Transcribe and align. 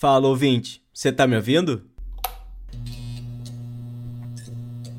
Fala, 0.00 0.28
ouvinte, 0.28 0.82
você 0.94 1.12
tá 1.12 1.26
me 1.26 1.36
ouvindo? 1.36 1.82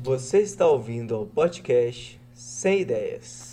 Você 0.04 0.38
está 0.38 0.64
ouvindo 0.68 1.16
ao 1.16 1.26
podcast 1.26 2.20
Sem 2.32 2.82
Ideias. 2.82 3.51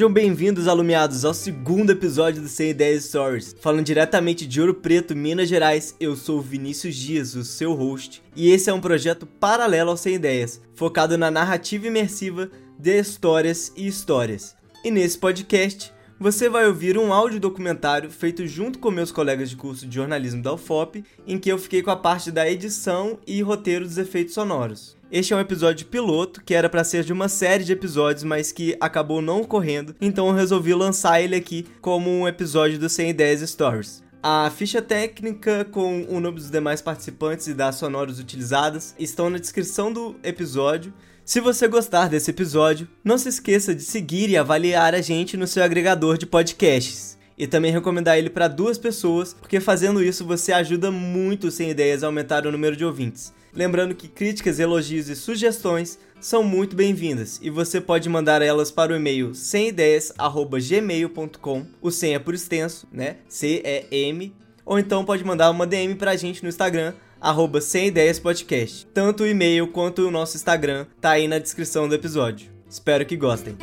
Sejam 0.00 0.10
bem-vindos, 0.10 0.66
alumiados, 0.66 1.26
ao 1.26 1.34
segundo 1.34 1.90
episódio 1.90 2.40
do 2.40 2.48
100 2.48 2.70
Ideias 2.70 3.04
Stories. 3.04 3.54
Falando 3.60 3.84
diretamente 3.84 4.46
de 4.46 4.58
Ouro 4.58 4.72
Preto, 4.72 5.14
Minas 5.14 5.46
Gerais, 5.46 5.94
eu 6.00 6.16
sou 6.16 6.40
Vinícius 6.40 6.96
Dias, 6.96 7.34
o 7.34 7.44
seu 7.44 7.74
host, 7.74 8.22
e 8.34 8.50
esse 8.50 8.70
é 8.70 8.72
um 8.72 8.80
projeto 8.80 9.26
paralelo 9.26 9.90
ao 9.90 9.98
100 9.98 10.14
Ideias, 10.14 10.60
focado 10.74 11.18
na 11.18 11.30
narrativa 11.30 11.86
imersiva 11.86 12.50
de 12.78 12.98
histórias 12.98 13.74
e 13.76 13.86
histórias. 13.86 14.56
E 14.82 14.90
nesse 14.90 15.18
podcast, 15.18 15.92
você 16.20 16.50
vai 16.50 16.66
ouvir 16.66 16.98
um 16.98 17.14
áudio 17.14 17.40
documentário 17.40 18.10
feito 18.10 18.46
junto 18.46 18.78
com 18.78 18.90
meus 18.90 19.10
colegas 19.10 19.48
de 19.48 19.56
curso 19.56 19.86
de 19.86 19.94
jornalismo 19.94 20.42
da 20.42 20.52
UFOP, 20.52 21.02
em 21.26 21.38
que 21.38 21.50
eu 21.50 21.56
fiquei 21.56 21.82
com 21.82 21.90
a 21.90 21.96
parte 21.96 22.30
da 22.30 22.48
edição 22.48 23.18
e 23.26 23.40
roteiro 23.40 23.86
dos 23.86 23.96
efeitos 23.96 24.34
sonoros. 24.34 24.98
Este 25.10 25.32
é 25.32 25.36
um 25.36 25.40
episódio 25.40 25.86
piloto 25.86 26.42
que 26.44 26.54
era 26.54 26.68
para 26.68 26.84
ser 26.84 27.04
de 27.04 27.12
uma 27.12 27.26
série 27.26 27.64
de 27.64 27.72
episódios, 27.72 28.22
mas 28.22 28.52
que 28.52 28.76
acabou 28.78 29.22
não 29.22 29.40
ocorrendo, 29.40 29.96
então 29.98 30.28
eu 30.28 30.34
resolvi 30.34 30.74
lançar 30.74 31.22
ele 31.22 31.34
aqui 31.34 31.66
como 31.80 32.10
um 32.10 32.28
episódio 32.28 32.78
do 32.78 32.90
100 32.90 33.08
Ideias 33.08 33.50
Stories. 33.50 34.04
A 34.22 34.50
ficha 34.54 34.82
técnica 34.82 35.64
com 35.64 36.04
o 36.06 36.20
nome 36.20 36.36
dos 36.36 36.50
demais 36.50 36.82
participantes 36.82 37.46
e 37.46 37.54
das 37.54 37.76
sonoras 37.76 38.18
utilizadas 38.18 38.94
estão 38.98 39.30
na 39.30 39.38
descrição 39.38 39.90
do 39.90 40.14
episódio. 40.22 40.92
Se 41.24 41.40
você 41.40 41.68
gostar 41.68 42.08
desse 42.08 42.30
episódio, 42.30 42.88
não 43.04 43.16
se 43.16 43.28
esqueça 43.28 43.74
de 43.74 43.82
seguir 43.82 44.30
e 44.30 44.36
avaliar 44.36 44.94
a 44.94 45.00
gente 45.00 45.36
no 45.36 45.46
seu 45.46 45.62
agregador 45.62 46.18
de 46.18 46.26
podcasts. 46.26 47.18
E 47.38 47.46
também 47.46 47.72
recomendar 47.72 48.18
ele 48.18 48.28
para 48.28 48.48
duas 48.48 48.76
pessoas, 48.76 49.32
porque 49.32 49.60
fazendo 49.60 50.02
isso 50.02 50.24
você 50.24 50.52
ajuda 50.52 50.90
muito 50.90 51.50
Sem 51.50 51.70
Ideias 51.70 52.02
a 52.02 52.06
aumentar 52.06 52.46
o 52.46 52.52
número 52.52 52.76
de 52.76 52.84
ouvintes. 52.84 53.32
Lembrando 53.52 53.94
que 53.94 54.08
críticas, 54.08 54.58
elogios 54.58 55.08
e 55.08 55.16
sugestões 55.16 55.98
são 56.20 56.44
muito 56.44 56.76
bem-vindas 56.76 57.40
e 57.42 57.48
você 57.48 57.80
pode 57.80 58.06
mandar 58.08 58.42
elas 58.42 58.70
para 58.70 58.92
o 58.92 58.96
e-mail 58.96 59.34
semideias@gmail.com. 59.34 61.66
O 61.80 61.90
sem 61.90 62.14
é 62.14 62.18
por 62.18 62.34
extenso, 62.34 62.86
né? 62.92 63.16
C 63.28 63.62
E 63.64 63.86
M. 64.08 64.34
Ou 64.64 64.78
então 64.78 65.04
pode 65.04 65.24
mandar 65.24 65.50
uma 65.50 65.66
DM 65.66 65.96
pra 65.96 66.16
gente 66.16 66.42
no 66.42 66.48
Instagram 66.48 66.94
arroba 67.20 67.60
sem 67.60 67.88
ideias 67.88 68.18
podcast. 68.18 68.86
Tanto 68.94 69.24
o 69.24 69.26
e-mail 69.26 69.68
quanto 69.68 70.06
o 70.06 70.10
nosso 70.10 70.36
Instagram 70.36 70.86
tá 71.00 71.10
aí 71.10 71.28
na 71.28 71.38
descrição 71.38 71.88
do 71.88 71.94
episódio. 71.94 72.50
Espero 72.68 73.04
que 73.04 73.16
gostem. 73.16 73.56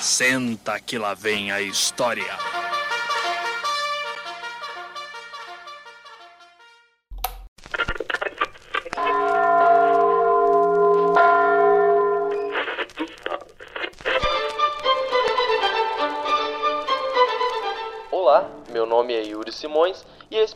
Senta 0.00 0.78
que 0.78 0.96
lá 0.96 1.14
vem 1.14 1.50
a 1.50 1.60
história. 1.60 2.63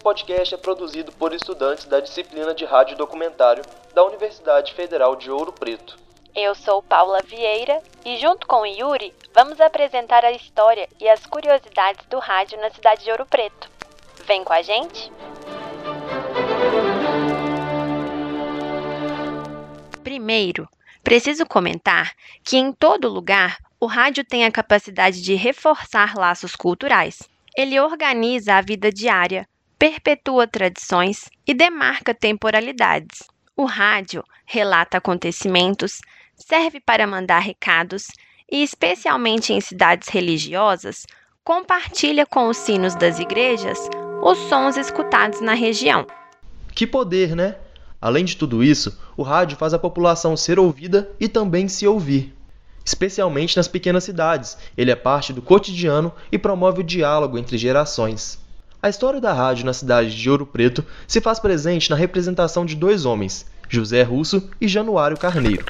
Podcast 0.08 0.54
é 0.54 0.56
produzido 0.56 1.12
por 1.12 1.34
estudantes 1.34 1.84
da 1.84 2.00
disciplina 2.00 2.54
de 2.54 2.64
rádio 2.64 2.96
documentário 2.96 3.62
da 3.92 4.02
Universidade 4.02 4.72
Federal 4.72 5.14
de 5.14 5.30
Ouro 5.30 5.52
Preto. 5.52 5.98
Eu 6.34 6.54
sou 6.54 6.82
Paula 6.82 7.18
Vieira 7.22 7.82
e, 8.06 8.16
junto 8.16 8.46
com 8.46 8.62
o 8.62 8.66
Yuri, 8.66 9.12
vamos 9.34 9.60
apresentar 9.60 10.24
a 10.24 10.32
história 10.32 10.88
e 10.98 11.06
as 11.06 11.26
curiosidades 11.26 12.06
do 12.06 12.18
rádio 12.18 12.58
na 12.58 12.70
cidade 12.70 13.04
de 13.04 13.10
Ouro 13.10 13.26
Preto. 13.26 13.68
Vem 14.24 14.42
com 14.42 14.54
a 14.54 14.62
gente? 14.62 15.12
Primeiro, 20.02 20.66
preciso 21.04 21.44
comentar 21.44 22.12
que 22.42 22.56
em 22.56 22.72
todo 22.72 23.10
lugar 23.10 23.58
o 23.78 23.84
rádio 23.84 24.24
tem 24.24 24.46
a 24.46 24.50
capacidade 24.50 25.20
de 25.20 25.34
reforçar 25.34 26.14
laços 26.16 26.56
culturais. 26.56 27.28
Ele 27.54 27.78
organiza 27.78 28.54
a 28.54 28.62
vida 28.62 28.90
diária, 28.90 29.46
perpetua 29.78 30.44
tradições 30.48 31.30
e 31.46 31.54
demarca 31.54 32.12
temporalidades. 32.12 33.20
O 33.56 33.64
rádio 33.64 34.24
relata 34.44 34.98
acontecimentos, 34.98 36.00
serve 36.34 36.80
para 36.80 37.06
mandar 37.06 37.38
recados 37.38 38.08
e, 38.50 38.62
especialmente 38.62 39.52
em 39.52 39.60
cidades 39.60 40.08
religiosas, 40.08 41.06
compartilha 41.44 42.26
com 42.26 42.48
os 42.48 42.56
sinos 42.56 42.96
das 42.96 43.20
igrejas 43.20 43.78
os 44.20 44.36
sons 44.48 44.76
escutados 44.76 45.40
na 45.40 45.54
região. 45.54 46.04
Que 46.74 46.86
poder, 46.86 47.36
né? 47.36 47.56
Além 48.00 48.24
de 48.24 48.36
tudo 48.36 48.64
isso, 48.64 49.00
o 49.16 49.22
rádio 49.22 49.56
faz 49.56 49.72
a 49.74 49.78
população 49.78 50.36
ser 50.36 50.58
ouvida 50.58 51.10
e 51.20 51.28
também 51.28 51.68
se 51.68 51.86
ouvir. 51.86 52.34
Especialmente 52.84 53.56
nas 53.56 53.68
pequenas 53.68 54.02
cidades, 54.02 54.58
ele 54.76 54.90
é 54.90 54.96
parte 54.96 55.32
do 55.32 55.42
cotidiano 55.42 56.12
e 56.32 56.38
promove 56.38 56.80
o 56.80 56.84
diálogo 56.84 57.38
entre 57.38 57.58
gerações. 57.58 58.47
A 58.80 58.88
história 58.88 59.20
da 59.20 59.32
rádio 59.32 59.66
na 59.66 59.72
cidade 59.72 60.14
de 60.16 60.30
Ouro 60.30 60.46
Preto 60.46 60.84
se 61.06 61.20
faz 61.20 61.40
presente 61.40 61.90
na 61.90 61.96
representação 61.96 62.64
de 62.64 62.76
dois 62.76 63.04
homens, 63.04 63.44
José 63.68 64.02
Russo 64.04 64.48
e 64.60 64.68
Januário 64.68 65.16
Carneiro. 65.16 65.64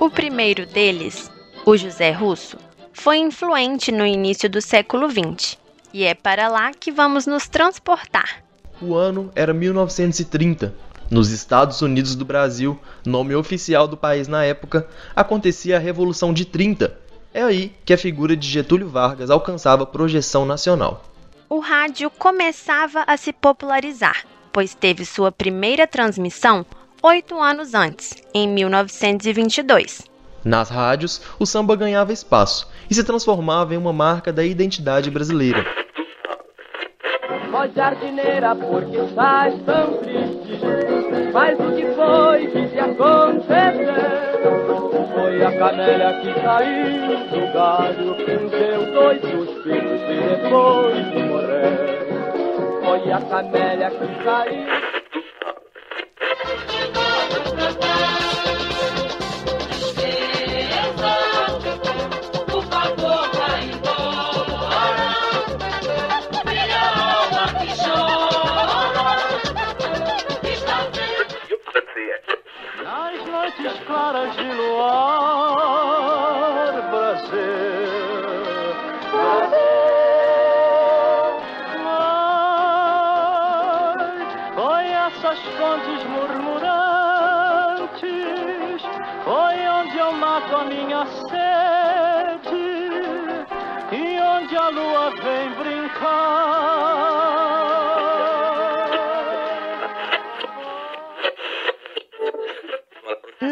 O 0.00 0.08
primeiro 0.08 0.64
deles, 0.64 1.30
o 1.66 1.76
José 1.76 2.10
Russo, 2.10 2.56
foi 2.94 3.18
influente 3.18 3.92
no 3.92 4.06
início 4.06 4.48
do 4.48 4.62
século 4.62 5.06
XX 5.10 5.58
e 5.92 6.04
é 6.04 6.14
para 6.14 6.48
lá 6.48 6.72
que 6.72 6.90
vamos 6.90 7.26
nos 7.26 7.46
transportar. 7.46 8.42
O 8.80 8.94
ano 8.94 9.30
era 9.34 9.52
1930. 9.52 10.74
Nos 11.10 11.32
Estados 11.32 11.82
Unidos 11.82 12.14
do 12.14 12.24
Brasil, 12.24 12.78
nome 13.04 13.34
oficial 13.34 13.88
do 13.88 13.96
país 13.96 14.28
na 14.28 14.44
época, 14.44 14.86
acontecia 15.14 15.76
a 15.76 15.80
Revolução 15.80 16.32
de 16.32 16.44
30. 16.44 16.96
É 17.34 17.42
aí 17.42 17.74
que 17.84 17.92
a 17.92 17.98
figura 17.98 18.36
de 18.36 18.48
Getúlio 18.48 18.88
Vargas 18.88 19.28
alcançava 19.28 19.84
projeção 19.84 20.46
nacional. 20.46 21.02
O 21.48 21.58
rádio 21.58 22.10
começava 22.10 23.02
a 23.08 23.16
se 23.16 23.32
popularizar, 23.32 24.24
pois 24.52 24.72
teve 24.72 25.04
sua 25.04 25.32
primeira 25.32 25.84
transmissão 25.84 26.64
oito 27.02 27.40
anos 27.40 27.74
antes, 27.74 28.14
em 28.32 28.46
1922. 28.46 30.02
Nas 30.44 30.70
rádios, 30.70 31.20
o 31.40 31.44
samba 31.44 31.74
ganhava 31.74 32.12
espaço 32.12 32.68
e 32.88 32.94
se 32.94 33.02
transformava 33.02 33.74
em 33.74 33.78
uma 33.78 33.92
marca 33.92 34.32
da 34.32 34.44
identidade 34.44 35.10
brasileira. 35.10 35.66
Ó 37.52 37.66
jardineira, 37.74 38.54
por 38.54 38.84
que 38.84 38.96
estás 38.98 39.54
tão 39.64 39.96
triste? 39.98 40.60
Mas 41.32 41.58
o 41.58 41.72
que 41.74 41.86
foi 41.94 42.46
que 42.46 42.68
te 42.68 42.78
aconteceu? 42.78 44.30
Foi 45.14 45.44
a 45.44 45.58
canélia 45.58 46.20
que 46.20 46.32
caiu 46.40 47.18
do 47.28 47.52
galho, 47.52 48.14
deu 48.50 48.92
dois 48.92 49.20
suspiros 49.20 50.00
e 50.08 50.14
depois 50.28 51.06
morreu. 51.28 52.82
Foi 52.84 53.12
a 53.12 53.20
canélia 53.20 53.90
que 53.90 54.24
caiu. 54.24 54.99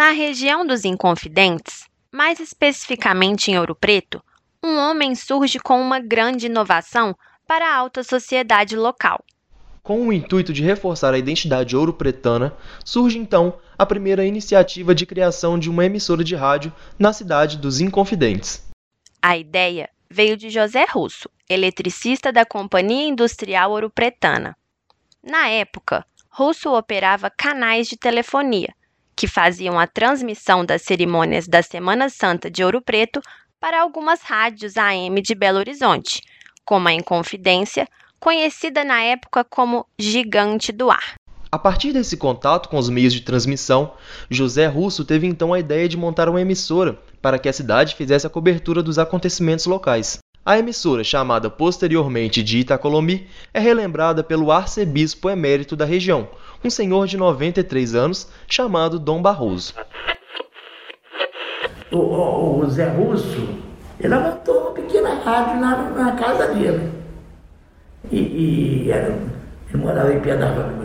Na 0.09 0.15
região 0.15 0.67
dos 0.67 0.87
Inconfidentes, 0.87 1.85
mais 2.11 2.41
especificamente 2.41 3.51
em 3.51 3.59
Ouro 3.59 3.75
Preto, 3.75 4.25
um 4.65 4.79
homem 4.79 5.15
surge 5.15 5.59
com 5.59 5.79
uma 5.79 6.01
grande 6.01 6.47
inovação 6.47 7.15
para 7.47 7.69
a 7.69 7.77
alta 7.77 8.03
sociedade 8.03 8.75
local. 8.75 9.23
Com 9.83 10.09
o 10.09 10.11
intuito 10.11 10.51
de 10.51 10.63
reforçar 10.63 11.13
a 11.13 11.19
identidade 11.19 11.77
ouro-pretana, 11.77 12.57
surge 12.87 13.19
então 13.19 13.59
a 13.77 13.85
primeira 13.85 14.25
iniciativa 14.25 14.95
de 14.95 15.05
criação 15.05 15.59
de 15.59 15.69
uma 15.69 15.85
emissora 15.85 16.25
de 16.25 16.35
rádio 16.35 16.73
na 16.99 17.13
cidade 17.13 17.59
dos 17.59 17.79
Inconfidentes. 17.79 18.67
A 19.21 19.37
ideia 19.37 19.91
veio 20.09 20.39
de 20.39 20.49
José 20.49 20.87
Russo, 20.91 21.29
eletricista 21.47 22.33
da 22.33 22.47
Companhia 22.47 23.07
Industrial 23.07 23.71
Ouro 23.71 23.91
Pretana. 23.91 24.57
Na 25.23 25.49
época, 25.49 26.03
Russo 26.31 26.73
operava 26.73 27.29
canais 27.29 27.87
de 27.89 27.99
telefonia, 27.99 28.73
que 29.19 29.27
faziam 29.27 29.77
a 29.81 29.85
transmissão 29.85 30.65
das 30.65 30.83
cerimônias 30.83 31.49
da 31.49 31.61
Semana 31.61 32.09
Santa 32.09 32.49
de 32.49 32.63
Ouro 32.63 32.81
Preto 32.81 33.21
para 33.59 33.83
algumas 33.83 34.23
rádios 34.23 34.77
AM 34.77 35.21
de 35.21 35.35
Belo 35.35 35.59
Horizonte, 35.59 36.23
como 36.65 36.87
a 36.87 36.93
Inconfidência, 36.93 37.89
conhecida 38.21 38.85
na 38.85 39.03
época 39.03 39.43
como 39.43 39.85
Gigante 39.99 40.71
do 40.71 40.89
Ar. 40.89 41.15
A 41.51 41.59
partir 41.59 41.93
desse 41.93 42.17
contato 42.17 42.69
com 42.69 42.79
os 42.79 42.89
meios 42.89 43.13
de 43.13 43.23
transmissão, 43.23 43.93
José 44.31 44.67
Russo 44.67 45.05
teve 45.05 45.27
então 45.27 45.53
a 45.53 45.59
ideia 45.59 45.89
de 45.89 45.97
montar 45.97 46.29
uma 46.29 46.41
emissora 46.41 46.97
para 47.21 47.41
que 47.41 47.49
a 47.49 47.53
cidade 47.53 47.97
fizesse 47.97 48.25
a 48.25 48.31
cobertura 48.31 48.85
dos 48.85 49.01
acontecimentos 49.01 49.67
locais. 49.67 50.21
A 50.49 50.59
emissora, 50.59 51.05
chamada 51.05 51.51
posteriormente 51.51 52.43
de 52.43 52.61
Itacolomi, 52.61 53.29
é 53.53 53.61
relembrada 53.61 54.25
pelo 54.25 54.51
arcebispo 54.51 55.29
emérito 55.29 55.77
da 55.77 55.85
região, 55.85 56.27
um 56.65 56.71
senhor 56.71 57.07
de 57.07 57.19
93 57.19 57.95
anos 57.95 58.27
chamado 58.49 58.99
Dom 58.99 59.21
Barroso. 59.21 59.75
O, 61.93 61.99
o, 61.99 62.61
o 62.61 62.71
Zé 62.71 62.89
Russo, 62.89 63.47
ele 64.01 64.15
montou 64.15 64.59
uma 64.59 64.71
pequena 64.71 65.23
rádio 65.23 65.61
na, 65.61 65.91
na 65.91 66.13
casa 66.13 66.47
dele. 66.55 66.93
E, 68.11 68.17
e 68.87 68.91
era, 68.91 69.19
ele 69.69 69.83
morava 69.83 70.15
em 70.15 70.19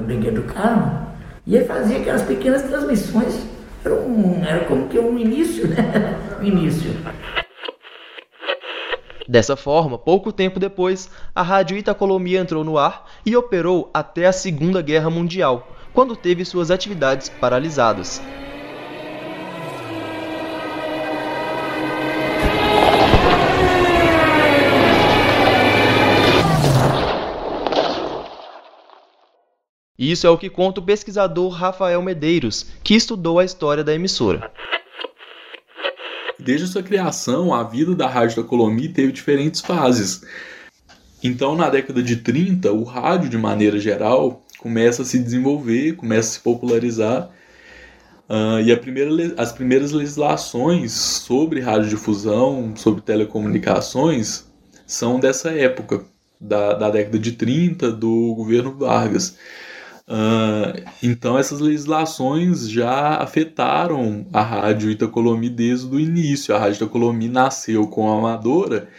Brinquedo 0.04 0.42
do 0.42 0.54
Carmo, 0.54 1.08
e 1.48 1.56
ele 1.56 1.64
fazia 1.64 2.00
aquelas 2.00 2.24
pequenas 2.24 2.64
transmissões. 2.64 3.48
Era, 3.86 3.96
um, 3.96 4.44
era 4.44 4.66
como 4.66 4.90
que 4.90 5.00
um 5.00 5.18
início, 5.18 5.70
né? 5.70 6.20
Um 6.42 6.44
início. 6.44 6.92
Dessa 9.28 9.56
forma, 9.56 9.98
pouco 9.98 10.34
tempo 10.34 10.60
depois, 10.60 11.10
a 11.34 11.42
Rádio 11.42 11.78
Itacolomi 11.78 12.36
entrou 12.36 12.64
no 12.64 12.78
ar 12.78 13.10
e 13.26 13.38
operou 13.38 13.90
até 13.94 14.26
a 14.26 14.34
Segunda 14.34 14.82
Guerra 14.82 15.10
Mundial, 15.10 15.68
quando 15.94 16.16
teve 16.16 16.44
suas 16.44 16.70
atividades 16.70 17.30
paralisadas. 17.30 18.22
Isso 29.98 30.28
é 30.28 30.30
o 30.30 30.38
que 30.38 30.50
conta 30.50 30.82
o 30.82 30.84
pesquisador 30.84 31.50
Rafael 31.50 32.02
Medeiros, 32.02 32.66
que 32.84 32.94
estudou 32.94 33.40
a 33.40 33.46
história 33.46 33.86
da 33.86 33.94
emissora. 33.94 34.52
Desde 36.40 36.66
a 36.66 36.68
sua 36.68 36.84
criação, 36.84 37.54
a 37.54 37.64
vida 37.64 37.96
da 37.96 38.08
Rádio 38.08 38.42
da 38.42 38.48
Colomi 38.48 38.90
teve 38.90 39.12
diferentes 39.12 39.62
fases. 39.62 40.24
Então, 41.24 41.56
na 41.56 41.70
década 41.70 42.04
de 42.04 42.18
30, 42.18 42.72
o 42.72 42.84
rádio, 42.84 43.30
de 43.30 43.38
maneira 43.38 43.80
geral, 43.80 44.44
começa 44.60 45.04
a 45.04 45.06
se 45.06 45.20
desenvolver, 45.20 45.96
começa 45.96 46.30
a 46.30 46.34
se 46.34 46.40
popularizar. 46.40 47.30
Uh, 48.30 48.60
e 48.66 48.76
primeira, 48.78 49.34
as 49.38 49.52
primeiras 49.52 49.92
legislações 49.92 50.92
sobre 50.92 51.60
radiodifusão, 51.60 52.76
sobre 52.76 53.02
telecomunicações, 53.02 54.46
são 54.86 55.20
dessa 55.20 55.52
época, 55.52 56.04
da, 56.40 56.74
da 56.74 56.90
década 56.90 57.20
de 57.20 57.34
30, 57.34 57.92
do 57.92 58.34
governo 58.36 58.74
Vargas. 58.74 59.38
Uh, 60.06 60.84
então 61.02 61.38
essas 61.38 61.62
legislações 61.62 62.70
já 62.70 63.16
afetaram 63.16 64.28
a 64.34 64.42
rádio 64.42 64.92
Itacolomi 64.92 65.50
desde 65.50 65.94
o 65.94 66.00
início. 66.00 66.56
A 66.56 66.60
rádio 66.60 66.84
Itacolomi 66.84 67.30
nasceu 67.30 67.88
com 67.88 68.12
a 68.12 68.18
amadora 68.18 68.90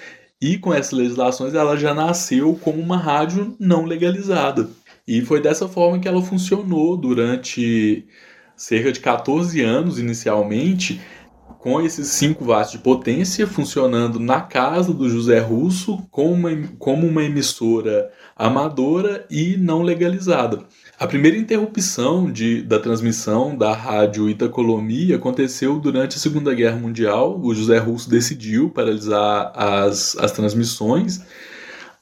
e 0.41 0.59
com 0.59 0.73
essas 0.73 0.93
legislações 0.93 1.55
ela 1.55 1.77
já 1.77 1.95
nasceu 1.95 2.59
como 2.63 2.81
uma 2.81 2.97
rádio 2.97 3.55
não 3.59 3.85
legalizada. 3.85 4.69
E 5.07 5.21
foi 5.21 5.41
dessa 5.41 5.69
forma 5.69 5.99
que 5.99 6.09
ela 6.09 6.23
funcionou 6.23 6.97
durante 6.97 8.07
cerca 8.57 8.91
de 8.93 9.01
14 9.01 9.61
anos 9.61 9.99
inicialmente, 9.99 11.01
com 11.59 11.81
esses 11.81 12.09
5 12.09 12.45
watts 12.45 12.73
de 12.73 12.79
potência 12.79 13.47
funcionando 13.47 14.21
na 14.21 14.41
casa 14.41 14.93
do 14.93 15.09
José 15.09 15.39
Russo 15.39 16.07
como 16.11 16.35
uma, 16.35 16.51
como 16.79 17.07
uma 17.07 17.25
emissora 17.25 18.11
amadora 18.37 19.27
e 19.31 19.57
não 19.57 19.83
legalizada. 19.83 20.63
A 20.99 21.09
primeira 21.09 21.37
interrupção 21.37 22.31
de, 22.31 22.63
da 22.63 22.79
transmissão 22.79 23.57
da 23.57 23.75
rádio 23.75 24.29
Itacolomi 24.31 25.13
aconteceu 25.13 25.81
durante 25.81 26.17
a 26.17 26.21
Segunda 26.21 26.55
Guerra 26.55 26.77
Mundial. 26.77 27.41
O 27.43 27.53
José 27.53 27.79
Russo 27.79 28.09
decidiu 28.09 28.71
paralisar 28.71 29.51
as, 29.57 30.17
as 30.17 30.31
transmissões 30.31 31.17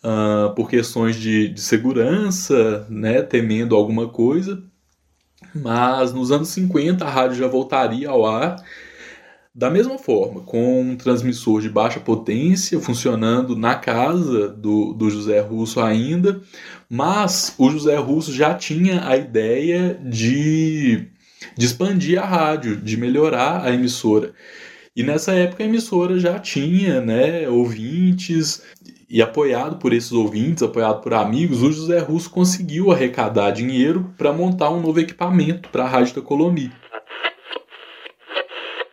uh, 0.04 0.54
por 0.54 0.68
questões 0.68 1.16
de, 1.16 1.48
de 1.48 1.60
segurança, 1.62 2.86
né, 2.90 3.22
temendo 3.22 3.74
alguma 3.74 4.08
coisa. 4.08 4.62
Mas 5.54 6.12
nos 6.12 6.30
anos 6.30 6.48
50 6.48 7.02
a 7.02 7.10
rádio 7.10 7.36
já 7.36 7.46
voltaria 7.46 8.10
ao 8.10 8.26
ar 8.26 8.56
da 9.54 9.68
mesma 9.68 9.98
forma, 9.98 10.40
com 10.40 10.80
um 10.80 10.96
transmissor 10.96 11.60
de 11.60 11.68
baixa 11.68 12.00
potência 12.00 12.80
funcionando 12.80 13.54
na 13.54 13.74
casa 13.74 14.48
do, 14.48 14.94
do 14.94 15.10
José 15.10 15.40
Russo 15.40 15.78
ainda, 15.80 16.40
mas 16.94 17.54
o 17.56 17.70
José 17.70 17.96
Russo 17.96 18.30
já 18.34 18.54
tinha 18.54 19.08
a 19.08 19.16
ideia 19.16 19.98
de, 19.98 21.08
de 21.56 21.64
expandir 21.64 22.22
a 22.22 22.26
rádio, 22.26 22.76
de 22.76 22.98
melhorar 22.98 23.64
a 23.64 23.72
emissora. 23.72 24.34
E 24.94 25.02
nessa 25.02 25.32
época 25.32 25.62
a 25.62 25.66
emissora 25.66 26.20
já 26.20 26.38
tinha 26.38 27.00
né, 27.00 27.48
ouvintes, 27.48 28.62
e 29.08 29.22
apoiado 29.22 29.78
por 29.78 29.94
esses 29.94 30.12
ouvintes, 30.12 30.62
apoiado 30.62 31.00
por 31.00 31.14
amigos, 31.14 31.62
o 31.62 31.72
José 31.72 31.98
Russo 31.98 32.28
conseguiu 32.28 32.92
arrecadar 32.92 33.52
dinheiro 33.52 34.12
para 34.18 34.30
montar 34.30 34.68
um 34.68 34.82
novo 34.82 35.00
equipamento 35.00 35.70
para 35.70 35.84
a 35.84 35.88
Rádio 35.88 36.16
da 36.16 36.20
Colomi. 36.20 36.70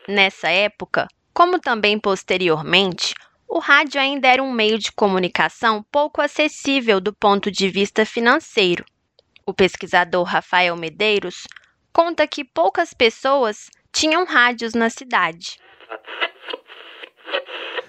Nessa 0.07 0.47
época, 0.47 1.05
como 1.33 1.59
também 1.59 1.99
posteriormente, 1.99 3.13
o 3.49 3.57
rádio 3.57 3.99
ainda 3.99 4.27
era 4.27 4.43
um 4.43 4.51
meio 4.51 4.77
de 4.77 4.91
comunicação 4.91 5.83
pouco 5.91 6.21
acessível 6.21 7.01
do 7.01 7.11
ponto 7.11 7.49
de 7.49 7.67
vista 7.67 8.05
financeiro. 8.05 8.85
O 9.43 9.53
pesquisador 9.53 10.23
Rafael 10.23 10.75
Medeiros 10.77 11.47
conta 11.91 12.27
que 12.27 12.43
poucas 12.43 12.93
pessoas 12.93 13.69
tinham 13.91 14.23
rádios 14.23 14.75
na 14.75 14.89
cidade. 14.91 15.57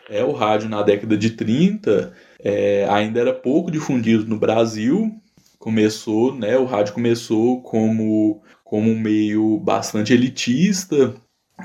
É, 0.09 0.25
o 0.25 0.33
rádio 0.33 0.71
na 0.71 0.83
década 0.83 1.17
de 1.17 1.31
30 1.31 2.17
é, 2.43 2.87
ainda 2.89 3.21
era 3.21 3.35
pouco 3.35 3.71
difundido 3.71 4.25
no 4.27 4.39
Brasil. 4.39 5.15
Começou, 5.59 6.35
né, 6.35 6.57
o 6.57 6.65
rádio 6.65 6.95
começou 6.95 7.63
como, 7.63 8.43
como 8.65 8.91
um 8.91 8.99
meio 8.99 9.59
bastante 9.59 10.15
elitista, 10.15 11.15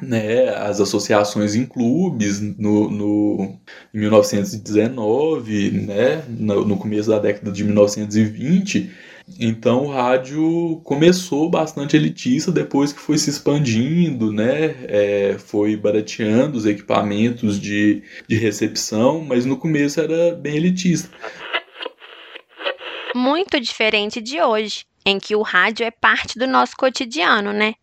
né, 0.01 0.49
as 0.49 0.79
associações 0.79 1.55
em 1.55 1.65
clubes 1.65 2.39
no, 2.39 2.89
no, 2.89 3.59
em 3.93 3.99
1919, 3.99 5.71
né, 5.71 6.23
no, 6.27 6.65
no 6.65 6.77
começo 6.77 7.09
da 7.09 7.19
década 7.19 7.51
de 7.51 7.63
1920. 7.63 8.91
Então 9.39 9.85
o 9.85 9.91
rádio 9.91 10.79
começou 10.83 11.49
bastante 11.49 11.95
elitista 11.95 12.51
depois 12.51 12.93
que 12.93 12.99
foi 12.99 13.17
se 13.17 13.29
expandindo, 13.29 14.31
né? 14.31 14.75
É, 14.87 15.35
foi 15.39 15.75
barateando 15.75 16.57
os 16.57 16.65
equipamentos 16.65 17.59
de, 17.59 18.03
de 18.27 18.35
recepção, 18.35 19.21
mas 19.21 19.43
no 19.43 19.57
começo 19.57 19.99
era 19.99 20.35
bem 20.35 20.57
elitista. 20.57 21.09
Muito 23.15 23.59
diferente 23.59 24.21
de 24.21 24.39
hoje, 24.41 24.85
em 25.05 25.19
que 25.19 25.35
o 25.35 25.41
rádio 25.41 25.85
é 25.85 25.91
parte 25.91 26.37
do 26.37 26.45
nosso 26.45 26.75
cotidiano, 26.77 27.51
né? 27.51 27.73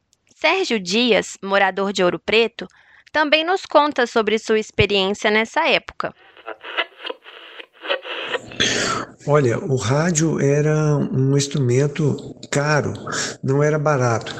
Sérgio 0.42 0.80
Dias, 0.80 1.38
morador 1.40 1.92
de 1.92 2.02
Ouro 2.02 2.18
Preto, 2.18 2.66
também 3.12 3.44
nos 3.44 3.64
conta 3.64 4.08
sobre 4.08 4.40
sua 4.40 4.58
experiência 4.58 5.30
nessa 5.30 5.68
época. 5.68 6.12
Olha, 9.25 9.56
o 9.61 9.76
rádio 9.76 10.40
era 10.40 10.96
um 10.96 11.37
instrumento 11.37 12.34
caro, 12.50 12.92
não 13.40 13.62
era 13.62 13.78
barato. 13.78 14.34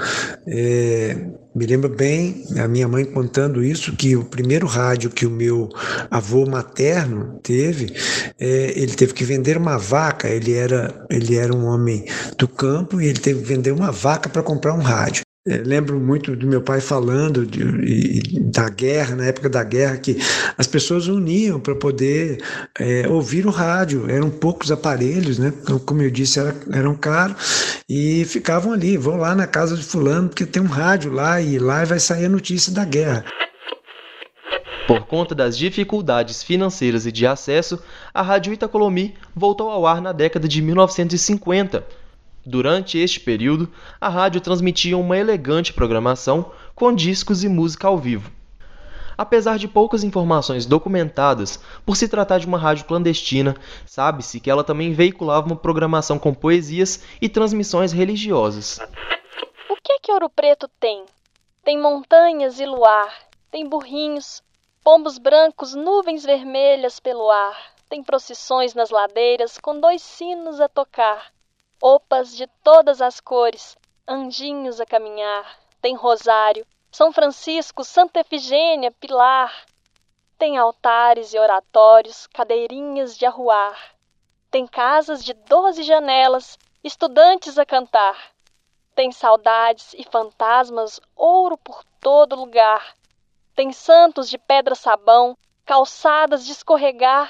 É, 0.45 1.15
Me 1.55 1.67
lembro 1.67 1.89
bem 1.89 2.47
a 2.59 2.67
minha 2.67 2.89
mãe 2.89 3.05
contando 3.05 3.63
isso, 3.63 3.95
que 3.95 4.17
o 4.17 4.25
primeiro 4.25 4.67
rádio 4.67 5.09
que 5.09 5.25
o 5.25 5.31
meu 5.31 5.69
avô 6.11 6.45
materno 6.47 7.39
teve, 7.45 7.95
é, 8.41 8.73
ele 8.75 8.95
teve 8.97 9.15
que 9.15 9.23
vender 9.23 9.57
uma 9.57 9.79
vaca. 9.79 10.29
Ele 10.29 10.53
era, 10.53 11.07
ele 11.09 11.37
era 11.37 11.55
um 11.55 11.65
homem 11.67 12.05
do 12.37 12.49
campo 12.49 13.01
e 13.01 13.07
ele 13.07 13.21
teve 13.21 13.41
que 13.43 13.47
vender 13.47 13.71
uma 13.71 13.93
vaca 13.93 14.29
para 14.29 14.43
comprar 14.43 14.75
um 14.75 14.81
rádio. 14.81 15.22
É, 15.45 15.57
lembro 15.57 15.99
muito 15.99 16.37
do 16.37 16.47
meu 16.47 16.63
pai 16.63 16.81
falando 16.81 17.45
de, 17.45 18.23
da 18.43 18.69
guerra, 18.69 19.17
na 19.17 19.25
época 19.25 19.49
da 19.49 19.65
guerra, 19.65 19.97
que 19.97 20.17
as 20.57 20.69
pessoas 20.69 21.09
uniam 21.09 21.59
para 21.59 21.75
poder 21.75 22.41
é, 22.79 23.09
ouvir 23.09 23.45
o 23.45 23.51
rádio. 23.51 24.09
Eram 24.09 24.31
poucos 24.31 24.71
aparelhos, 24.71 25.41
né? 25.41 25.53
Como 25.85 26.01
eu 26.01 26.13
disse, 26.13 26.39
era, 26.39 26.55
eram 26.73 26.95
caros 26.95 27.83
e 27.89 28.25
ficavam 28.25 28.73
ali. 28.73 28.97
Vão 28.97 29.17
lá 29.17 29.35
na 29.35 29.49
casa 29.49 29.77
de 29.77 29.83
Fulano, 29.83 30.29
porque 30.29 30.47
tem 30.47 30.63
um 30.63 30.67
rádio 30.67 31.11
lá 31.11 31.41
e 31.41 31.59
lá 31.59 31.85
vai 31.85 31.99
sair 31.99 32.27
a 32.27 32.29
notícia 32.29 32.73
da 32.73 32.85
guerra. 32.85 33.25
Por 34.87 35.07
conta 35.07 35.35
das 35.35 35.59
dificuldades 35.59 36.45
financeiras 36.45 37.05
e 37.05 37.11
de 37.11 37.27
acesso, 37.27 37.83
a 38.15 38.23
Rádio 38.23 38.53
Itacolomi 38.53 39.15
voltou 39.35 39.71
ao 39.71 39.89
ar 39.89 40.01
na 40.01 40.13
década 40.13 40.47
de 40.47 40.63
1950 40.63 41.85
Durante 42.45 42.99
este 42.99 43.21
período, 43.21 43.73
a 44.01 44.09
rádio 44.09 44.41
transmitia 44.41 44.99
uma 44.99 45.17
elegante 45.17 45.73
programação 45.73 46.51
com 46.75 46.93
discos 46.93 47.45
e 47.45 47.49
música 47.49 47.87
ao 47.87 47.97
vivo. 47.97 48.33
Apesar 49.17 49.59
de 49.59 49.69
poucas 49.69 50.03
informações 50.03 50.67
documentadas, 50.67 51.63
por 51.87 51.97
se 51.97 52.09
tratar 52.09 52.39
de 52.39 52.47
uma 52.49 52.59
rádio 52.59 52.85
clandestina, 52.87 53.57
sabe-se 53.87 54.41
que 54.41 54.51
ela 54.51 54.65
também 54.65 54.93
veiculava 54.93 55.47
uma 55.47 55.55
programação 55.55 56.19
com 56.19 56.35
poesias 56.35 57.05
e 57.21 57.29
transmissões 57.29 57.93
religiosas. 57.93 58.81
O 59.71 59.77
que 59.77 59.93
é 59.93 59.99
que 60.03 60.11
Ouro 60.11 60.29
Preto 60.29 60.69
tem? 60.81 61.05
Tem 61.63 61.81
montanhas 61.81 62.59
e 62.59 62.67
luar, 62.67 63.15
tem 63.53 63.69
burrinhos, 63.69 64.43
pombos 64.83 65.17
brancos, 65.17 65.77
nuvens 65.77 66.25
vermelhas 66.25 66.99
pelo 66.99 67.31
ar, 67.31 67.57
tem 67.89 68.03
procissões 68.03 68.75
nas 68.75 68.91
ladeiras 68.91 69.59
com 69.59 69.79
dois 69.79 70.03
sinos 70.03 70.61
a 70.61 70.69
tocar 70.69 71.31
opas 71.83 72.37
de 72.37 72.47
todas 72.63 73.03
as 73.03 73.19
cores, 73.19 73.77
anjinhos 74.07 74.81
a 74.81 74.87
caminhar, 74.87 75.59
tem 75.81 75.97
rosário, 75.97 76.65
São 76.93 77.13
Francisco, 77.13 77.83
Santa 77.83 78.21
Efigênia, 78.21 78.93
Pilar. 78.93 79.53
Tem 80.39 80.57
altares 80.57 81.35
e 81.35 81.39
oratórios, 81.39 82.29
cadeirinhas 82.29 83.19
de 83.19 83.27
arruar. 83.27 83.97
Tem 84.49 84.65
casas 84.65 85.25
de 85.25 85.33
doze 85.33 85.83
janelas, 85.83 86.57
estudantes 86.85 87.59
a 87.59 87.67
cantar. 87.67 88.33
Tem 88.95 89.11
saudades 89.11 89.93
e 89.95 90.05
fantasmas, 90.05 91.01
ouro 91.17 91.57
por 91.57 91.83
todo 92.01 92.37
lugar. 92.37 92.95
Tem 93.57 93.73
santos 93.73 94.31
de 94.31 94.39
pedra-sabão, 94.39 95.37
calçadas 95.65 96.47
de 96.47 96.53
escorregar. 96.53 97.29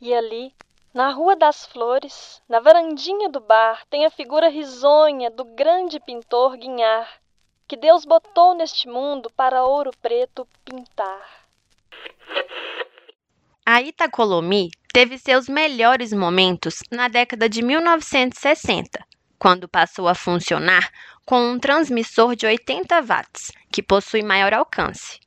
E 0.00 0.12
ali 0.12 0.52
na 0.92 1.10
Rua 1.10 1.36
das 1.36 1.66
Flores, 1.66 2.42
na 2.48 2.60
varandinha 2.60 3.28
do 3.28 3.40
bar, 3.40 3.84
tem 3.90 4.06
a 4.06 4.10
figura 4.10 4.48
risonha 4.48 5.30
do 5.30 5.44
grande 5.44 6.00
pintor 6.00 6.56
Guinhar, 6.56 7.08
que 7.66 7.76
Deus 7.76 8.04
botou 8.04 8.54
neste 8.54 8.88
mundo 8.88 9.30
para 9.36 9.64
ouro 9.64 9.90
preto 10.00 10.48
pintar. 10.64 11.46
A 13.64 13.82
Itacolomi 13.82 14.70
teve 14.92 15.18
seus 15.18 15.48
melhores 15.48 16.12
momentos 16.12 16.82
na 16.90 17.08
década 17.08 17.48
de 17.48 17.60
1960, 17.62 19.06
quando 19.38 19.68
passou 19.68 20.08
a 20.08 20.14
funcionar 20.14 20.90
com 21.26 21.52
um 21.52 21.58
transmissor 21.58 22.34
de 22.34 22.46
80 22.46 23.02
watts, 23.02 23.52
que 23.70 23.82
possui 23.82 24.22
maior 24.22 24.54
alcance. 24.54 25.20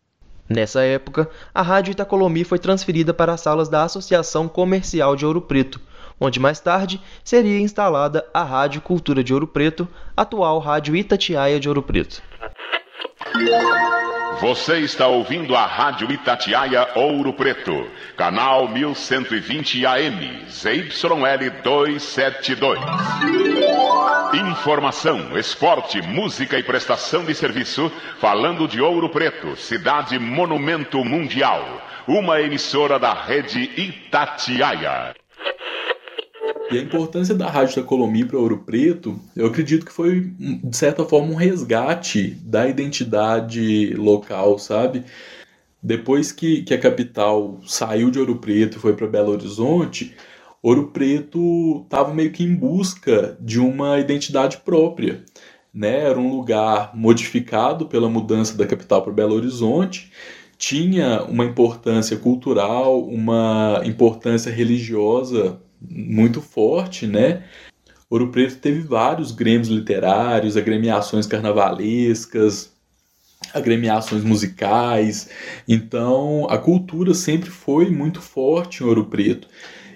Nessa 0.51 0.83
época, 0.83 1.29
a 1.55 1.61
Rádio 1.61 1.91
Itacolomi 1.91 2.43
foi 2.43 2.59
transferida 2.59 3.13
para 3.13 3.33
as 3.33 3.39
salas 3.39 3.69
da 3.69 3.83
Associação 3.83 4.49
Comercial 4.49 5.15
de 5.15 5.25
Ouro 5.25 5.39
Preto, 5.39 5.79
onde 6.19 6.41
mais 6.41 6.59
tarde 6.59 6.99
seria 7.23 7.61
instalada 7.61 8.25
a 8.33 8.43
Rádio 8.43 8.81
Cultura 8.81 9.23
de 9.23 9.33
Ouro 9.33 9.47
Preto, 9.47 9.87
atual 10.15 10.59
Rádio 10.59 10.93
Itatiaia 10.93 11.57
de 11.57 11.69
Ouro 11.69 11.81
Preto. 11.81 12.21
Você 14.41 14.79
está 14.79 15.07
ouvindo 15.07 15.55
a 15.55 15.65
Rádio 15.65 16.11
Itatiaia 16.11 16.85
Ouro 16.95 17.31
Preto, 17.31 17.87
canal 18.17 18.67
1120 18.67 19.85
AM, 19.85 20.45
ZYL 20.49 21.61
272. 21.63 23.70
Informação, 24.33 25.37
esporte, 25.37 26.01
música 26.01 26.57
e 26.57 26.63
prestação 26.63 27.25
de 27.25 27.35
serviço, 27.35 27.91
falando 28.17 28.65
de 28.65 28.79
Ouro 28.79 29.09
Preto, 29.09 29.57
cidade 29.57 30.17
monumento 30.17 31.03
mundial. 31.03 31.61
Uma 32.07 32.39
emissora 32.39 32.97
da 32.97 33.13
rede 33.13 33.69
Itatiaia. 33.75 35.13
E 36.71 36.79
a 36.79 36.81
importância 36.81 37.35
da 37.35 37.49
Rádio 37.49 37.81
da 37.81 37.83
Colomia 37.83 38.25
para 38.25 38.37
Ouro 38.37 38.59
Preto, 38.59 39.19
eu 39.35 39.47
acredito 39.47 39.85
que 39.85 39.91
foi, 39.91 40.21
de 40.21 40.77
certa 40.77 41.03
forma, 41.03 41.33
um 41.33 41.35
resgate 41.35 42.29
da 42.41 42.65
identidade 42.69 43.93
local, 43.95 44.57
sabe? 44.57 45.03
Depois 45.83 46.31
que, 46.31 46.63
que 46.63 46.73
a 46.73 46.79
capital 46.79 47.59
saiu 47.65 48.09
de 48.09 48.17
Ouro 48.17 48.37
Preto 48.37 48.77
e 48.77 48.79
foi 48.79 48.93
para 48.95 49.07
Belo 49.07 49.33
Horizonte, 49.33 50.15
Ouro 50.61 50.87
Preto 50.87 51.81
estava 51.83 52.13
meio 52.13 52.31
que 52.31 52.43
em 52.43 52.53
busca 52.53 53.37
de 53.39 53.59
uma 53.59 53.99
identidade 53.99 54.57
própria. 54.57 55.23
Né? 55.73 56.01
Era 56.01 56.19
um 56.19 56.29
lugar 56.35 56.95
modificado 56.95 57.87
pela 57.87 58.09
mudança 58.09 58.55
da 58.55 58.67
capital 58.67 59.01
para 59.01 59.13
Belo 59.13 59.35
Horizonte, 59.35 60.11
tinha 60.57 61.23
uma 61.23 61.43
importância 61.43 62.15
cultural, 62.17 63.03
uma 63.03 63.81
importância 63.83 64.51
religiosa 64.51 65.59
muito 65.81 66.39
forte, 66.39 67.07
né? 67.07 67.43
Ouro 68.07 68.27
Preto 68.27 68.57
teve 68.57 68.81
vários 68.81 69.31
grêmios 69.31 69.69
literários, 69.69 70.55
agremiações 70.55 71.25
carnavalescas, 71.25 72.71
agremiações 73.51 74.23
musicais. 74.23 75.29
Então, 75.67 76.45
a 76.47 76.59
cultura 76.59 77.15
sempre 77.15 77.49
foi 77.49 77.89
muito 77.89 78.21
forte 78.21 78.83
em 78.83 78.85
Ouro 78.85 79.05
Preto. 79.05 79.47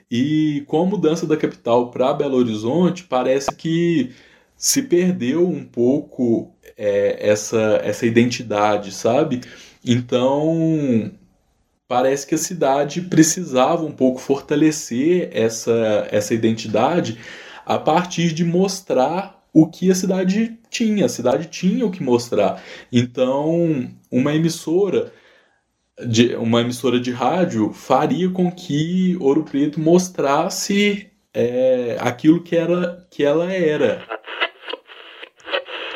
E 0.09 0.63
com 0.67 0.83
a 0.83 0.85
mudança 0.85 1.25
da 1.25 1.35
capital 1.35 1.89
para 1.89 2.13
Belo 2.13 2.37
Horizonte, 2.37 3.03
parece 3.03 3.51
que 3.51 4.11
se 4.55 4.83
perdeu 4.83 5.47
um 5.47 5.63
pouco 5.63 6.51
é, 6.77 7.29
essa, 7.29 7.81
essa 7.83 8.05
identidade, 8.05 8.91
sabe? 8.91 9.41
Então, 9.83 11.11
parece 11.87 12.25
que 12.25 12.35
a 12.35 12.39
cidade 12.39 13.01
precisava 13.01 13.83
um 13.83 13.91
pouco 13.91 14.19
fortalecer 14.19 15.29
essa, 15.31 16.07
essa 16.11 16.33
identidade 16.33 17.19
a 17.65 17.77
partir 17.77 18.33
de 18.33 18.43
mostrar 18.43 19.43
o 19.51 19.67
que 19.67 19.89
a 19.89 19.95
cidade 19.95 20.57
tinha. 20.69 21.05
A 21.05 21.09
cidade 21.09 21.47
tinha 21.47 21.85
o 21.85 21.91
que 21.91 22.03
mostrar. 22.03 22.61
Então, 22.91 23.89
uma 24.11 24.33
emissora 24.33 25.11
de 26.03 26.35
uma 26.35 26.61
emissora 26.61 26.99
de 26.99 27.11
rádio 27.11 27.71
faria 27.71 28.29
com 28.29 28.51
que 28.51 29.15
Ouro 29.19 29.43
Preto 29.43 29.79
mostrasse 29.79 31.09
é, 31.33 31.97
aquilo 31.99 32.41
que, 32.41 32.55
era, 32.55 33.05
que 33.09 33.23
ela 33.23 33.51
era. 33.51 34.05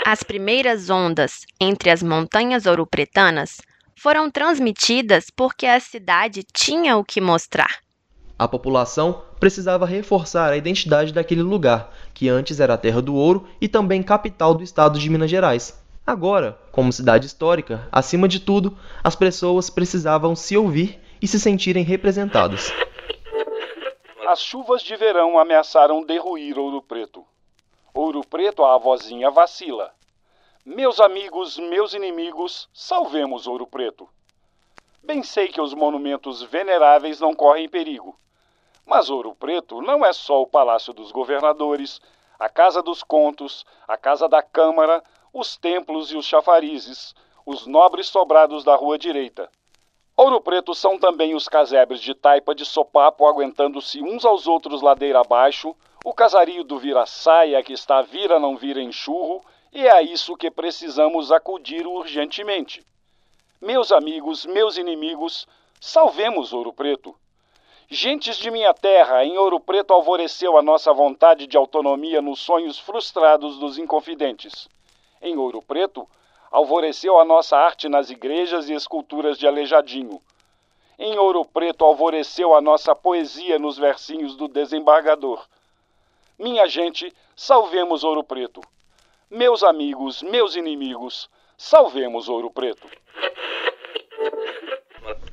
As 0.06 0.24
primeiras 0.24 0.89
ondas 0.89 1.46
entre 1.60 1.89
as 1.89 2.01
montanhas 2.01 2.65
ouropretanas 2.65 3.58
foram 3.96 4.32
transmitidas 4.32 5.25
porque 5.36 5.65
a 5.65 5.79
cidade 5.79 6.44
tinha 6.53 6.96
o 6.98 7.03
que 7.03 7.20
mostrar. 7.20 7.79
A 8.38 8.48
população 8.48 9.22
precisava 9.39 9.86
reforçar 9.86 10.51
a 10.51 10.58
identidade 10.58 11.13
daquele 11.13 11.41
lugar, 11.41 11.94
que 12.13 12.29
antes 12.29 12.62
era 12.62 12.75
a 12.75 12.77
terra 12.77 13.01
do 13.01 13.13
ouro 13.13 13.46
e 13.60 13.68
também 13.68 14.01
capital 14.01 14.56
do 14.56 14.63
estado 14.63 14.98
de 14.98 15.10
Minas 15.10 15.29
Gerais. 15.29 15.77
Agora, 16.10 16.58
como 16.72 16.92
cidade 16.92 17.28
histórica, 17.28 17.88
acima 17.92 18.28
de 18.28 18.39
tudo, 18.39 18.75
as 19.04 19.16
pessoas 19.16 19.70
precisavam 19.70 20.36
se 20.36 20.58
ouvir 20.58 21.00
e 21.22 21.28
se 21.28 21.39
sentirem 21.39 21.84
representadas. 21.84 22.74
As 24.28 24.42
chuvas 24.42 24.82
de 24.82 24.96
verão 24.96 25.38
ameaçaram 25.38 26.04
derruir 26.04 26.58
Ouro 26.58 26.82
Preto. 26.82 27.24
Ouro 27.94 28.22
Preto, 28.28 28.66
a 28.66 28.75
vozinha 28.80 29.30
vacila. 29.30 29.94
Meus 30.66 31.00
amigos, 31.00 31.60
meus 31.60 31.94
inimigos, 31.94 32.68
salvemos 32.74 33.46
Ouro 33.46 33.68
Preto. 33.68 34.10
Bem 35.04 35.22
sei 35.22 35.50
que 35.50 35.62
os 35.62 35.75
monumentos 35.75 36.42
veneráveis 36.42 37.20
não 37.20 37.36
correm 37.36 37.70
perigo. 37.70 38.18
Mas 38.84 39.12
Ouro 39.12 39.36
Preto 39.36 39.80
não 39.80 40.04
é 40.04 40.12
só 40.12 40.42
o 40.42 40.48
Palácio 40.48 40.92
dos 40.92 41.12
Governadores, 41.12 42.01
a 42.39 42.50
Casa 42.50 42.82
dos 42.82 43.04
Contos, 43.04 43.63
a 43.88 43.96
Casa 43.96 44.28
da 44.28 44.42
Câmara, 44.42 45.04
os 45.33 45.57
templos 45.57 46.12
e 46.12 46.17
os 46.17 46.25
chafarizes, 46.25 47.13
os 47.45 47.65
nobres 47.65 48.07
sobrados 48.07 48.63
da 48.63 48.75
Rua 48.75 48.98
Direita. 48.98 49.50
Ouro 50.15 50.41
Preto 50.41 50.75
são 50.75 50.98
também 50.98 51.33
os 51.33 51.48
casebres 51.48 52.01
de 52.01 52.13
taipa 52.13 52.53
de 52.53 52.65
sopapo 52.65 53.25
aguentando-se 53.25 54.01
uns 54.01 54.25
aos 54.25 54.48
outros 54.48 54.81
ladeira 54.81 55.21
abaixo, 55.21 55.75
o 56.03 56.13
casario 56.13 56.63
do 56.63 56.77
vira-saia 56.77 57.63
que 57.63 57.74
está 57.74 58.01
vira 58.01 58.39
não 58.39 58.55
vira 58.57 58.81
em 58.81 58.91
churro 58.91 59.41
E 59.71 59.86
é 59.86 59.91
a 59.91 60.01
isso 60.01 60.36
que 60.36 60.50
precisamos 60.50 61.31
acudir 61.31 61.86
urgentemente. 61.86 62.83
Meus 63.62 63.91
amigos, 63.91 64.45
meus 64.45 64.77
inimigos, 64.77 65.48
salvemos 65.79 66.53
Ouro 66.53 66.74
Preto. 66.74 67.15
Gentes 67.88 68.38
de 68.38 68.51
minha 68.51 68.74
terra, 68.74 69.24
em 69.24 69.38
Ouro 69.38 69.59
Preto 69.59 69.93
alvoreceu 69.93 70.57
a 70.57 70.62
nossa 70.62 70.91
vontade 70.91 71.48
de 71.48 71.55
autonomia 71.55 72.21
nos 72.21 72.39
sonhos 72.39 72.77
frustrados 72.77 73.57
dos 73.57 73.77
inconfidentes. 73.77 74.67
Em 75.22 75.38
Ouro 75.38 75.62
Preto, 75.62 76.08
alvoreceu 76.52 77.20
a 77.20 77.26
nossa 77.26 77.58
arte 77.58 77.88
nas 77.90 78.10
igrejas 78.10 78.70
e 78.70 78.74
esculturas 78.74 79.38
de 79.38 79.48
Aleijadinho. 79.48 80.22
Em 80.98 81.18
Ouro 81.18 81.46
Preto 81.46 81.86
alvoreceu 81.86 82.54
a 82.54 82.62
nossa 82.62 82.96
poesia 82.96 83.58
nos 83.58 83.78
versinhos 83.78 84.36
do 84.36 84.48
desembargador. 84.48 85.46
Minha 86.38 86.68
gente, 86.68 87.14
salvemos 87.36 88.04
Ouro 88.04 88.24
Preto. 88.24 88.62
Meus 89.30 89.64
amigos, 89.64 90.22
meus 90.24 90.56
inimigos, 90.56 91.30
salvemos 91.58 92.28
Ouro 92.28 92.50
Preto. 92.50 92.88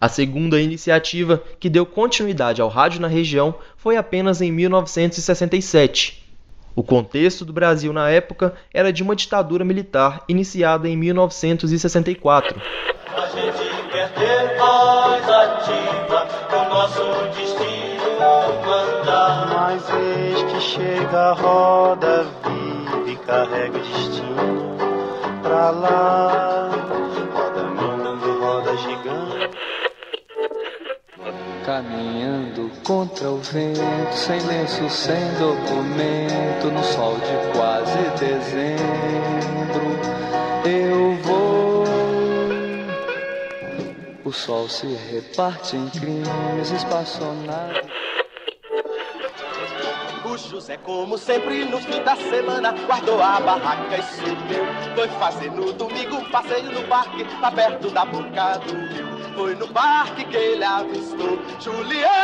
A 0.00 0.08
segunda 0.08 0.60
iniciativa 0.60 1.38
que 1.58 1.70
deu 1.70 1.86
continuidade 1.86 2.60
ao 2.60 2.68
rádio 2.68 3.00
na 3.00 3.08
região 3.08 3.54
foi 3.76 3.96
apenas 3.96 4.42
em 4.42 4.52
1967. 4.52 6.25
O 6.76 6.82
contexto 6.82 7.42
do 7.42 7.54
Brasil 7.54 7.90
na 7.90 8.10
época 8.10 8.52
era 8.72 8.92
de 8.92 9.02
uma 9.02 9.16
ditadura 9.16 9.64
militar 9.64 10.22
iniciada 10.28 10.86
em 10.86 10.94
1964. 10.94 12.60
A 13.16 13.26
gente 13.28 13.90
quer 13.90 14.12
ter 14.12 14.58
voz 14.58 15.26
ativa, 15.26 16.28
o 16.52 16.68
nosso 16.68 17.02
destino 17.34 17.96
mandar. 18.66 19.48
Mas 19.48 19.88
eis 19.88 20.42
que 20.52 20.60
chega 20.60 21.18
a 21.18 21.32
roda 21.32 22.26
viva 22.44 23.10
e 23.10 23.16
carrega 23.16 23.78
o 23.78 23.80
destino 23.80 24.76
pra 25.42 25.70
lá. 25.70 26.55
Caminhando 31.66 32.70
contra 32.84 33.28
o 33.28 33.38
vento, 33.38 34.12
sem 34.12 34.38
lenço, 34.38 34.88
sem 34.88 35.20
documento, 35.32 36.70
no 36.70 36.84
sol 36.84 37.16
de 37.16 37.58
quase 37.58 37.98
dezembro, 38.20 39.82
eu 40.64 41.16
vou. 41.24 41.84
O 44.24 44.32
sol 44.32 44.68
se 44.68 44.86
reparte 45.10 45.76
em 45.76 45.88
crimes 45.88 46.70
espaçonados. 46.70 47.90
O 50.24 50.38
José, 50.38 50.76
como 50.76 51.18
sempre, 51.18 51.64
no 51.64 51.78
fim 51.78 52.00
da 52.04 52.14
semana, 52.14 52.70
guardou 52.86 53.20
a 53.20 53.40
barraca 53.40 53.96
e 53.98 54.02
subiu. 54.04 54.64
Foi 54.94 55.08
fazer 55.18 55.50
no 55.50 55.72
domingo 55.72 56.14
um 56.14 56.30
passeio 56.30 56.70
no 56.70 56.86
parque, 56.86 57.26
lá 57.40 57.50
perto 57.50 57.90
da 57.90 58.04
boca 58.04 58.58
do 58.58 58.72
rio. 58.94 59.05
Foi 59.36 59.54
no 59.54 59.68
parque 59.68 60.24
que 60.24 60.36
ele 60.36 60.64
avistou 60.64 61.38
Juliana. 61.60 62.15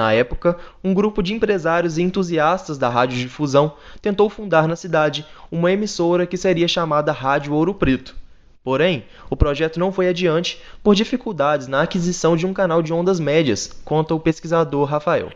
Na 0.00 0.14
época, 0.14 0.56
um 0.82 0.94
grupo 0.94 1.22
de 1.22 1.34
empresários 1.34 1.98
e 1.98 2.02
entusiastas 2.02 2.78
da 2.78 2.88
radiodifusão 2.88 3.74
tentou 4.00 4.30
fundar 4.30 4.66
na 4.66 4.74
cidade 4.74 5.26
uma 5.52 5.70
emissora 5.70 6.26
que 6.26 6.38
seria 6.38 6.66
chamada 6.66 7.12
Rádio 7.12 7.52
Ouro 7.52 7.74
Preto. 7.74 8.16
Porém, 8.64 9.04
o 9.28 9.36
projeto 9.36 9.78
não 9.78 9.92
foi 9.92 10.08
adiante 10.08 10.58
por 10.82 10.94
dificuldades 10.94 11.66
na 11.66 11.82
aquisição 11.82 12.34
de 12.34 12.46
um 12.46 12.54
canal 12.54 12.80
de 12.80 12.94
ondas 12.94 13.20
médias, 13.20 13.78
conta 13.84 14.14
o 14.14 14.20
pesquisador 14.20 14.88
Rafael. 14.88 15.30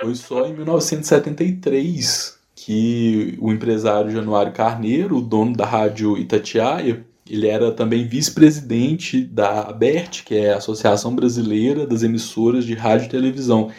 Foi 0.00 0.14
só 0.16 0.44
em 0.44 0.54
1973 0.54 2.40
que 2.56 3.38
o 3.40 3.52
empresário 3.52 4.10
Januário 4.10 4.50
Carneiro, 4.50 5.20
dono 5.20 5.56
da 5.56 5.64
rádio 5.64 6.18
Itatiaia, 6.18 7.06
ele 7.30 7.46
era 7.46 7.70
também 7.70 8.06
vice-presidente 8.06 9.22
da 9.22 9.68
ABERT, 9.68 10.24
que 10.24 10.34
é 10.34 10.52
a 10.52 10.56
Associação 10.56 11.14
Brasileira 11.14 11.86
das 11.86 12.02
Emissoras 12.02 12.64
de 12.64 12.74
Rádio 12.74 13.06
e 13.06 13.10
Televisão. 13.10 13.70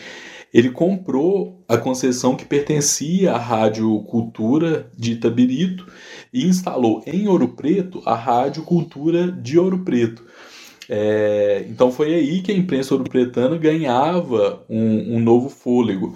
Ele 0.53 0.69
comprou 0.69 1.61
a 1.67 1.77
concessão 1.77 2.35
que 2.35 2.45
pertencia 2.45 3.33
à 3.33 3.37
Rádio 3.37 3.99
Cultura 4.03 4.89
de 4.97 5.13
Itabirito 5.13 5.85
e 6.33 6.45
instalou 6.45 7.03
em 7.05 7.27
Ouro 7.27 7.49
Preto 7.49 8.01
a 8.05 8.15
Rádio 8.15 8.63
Cultura 8.63 9.29
de 9.29 9.59
Ouro 9.59 9.79
Preto. 9.79 10.23
É, 10.89 11.65
então 11.69 11.91
foi 11.91 12.13
aí 12.13 12.41
que 12.41 12.51
a 12.51 12.55
imprensa 12.55 12.93
ouro-pretana 12.93 13.57
ganhava 13.57 14.65
um, 14.69 15.15
um 15.15 15.19
novo 15.19 15.49
fôlego, 15.49 16.15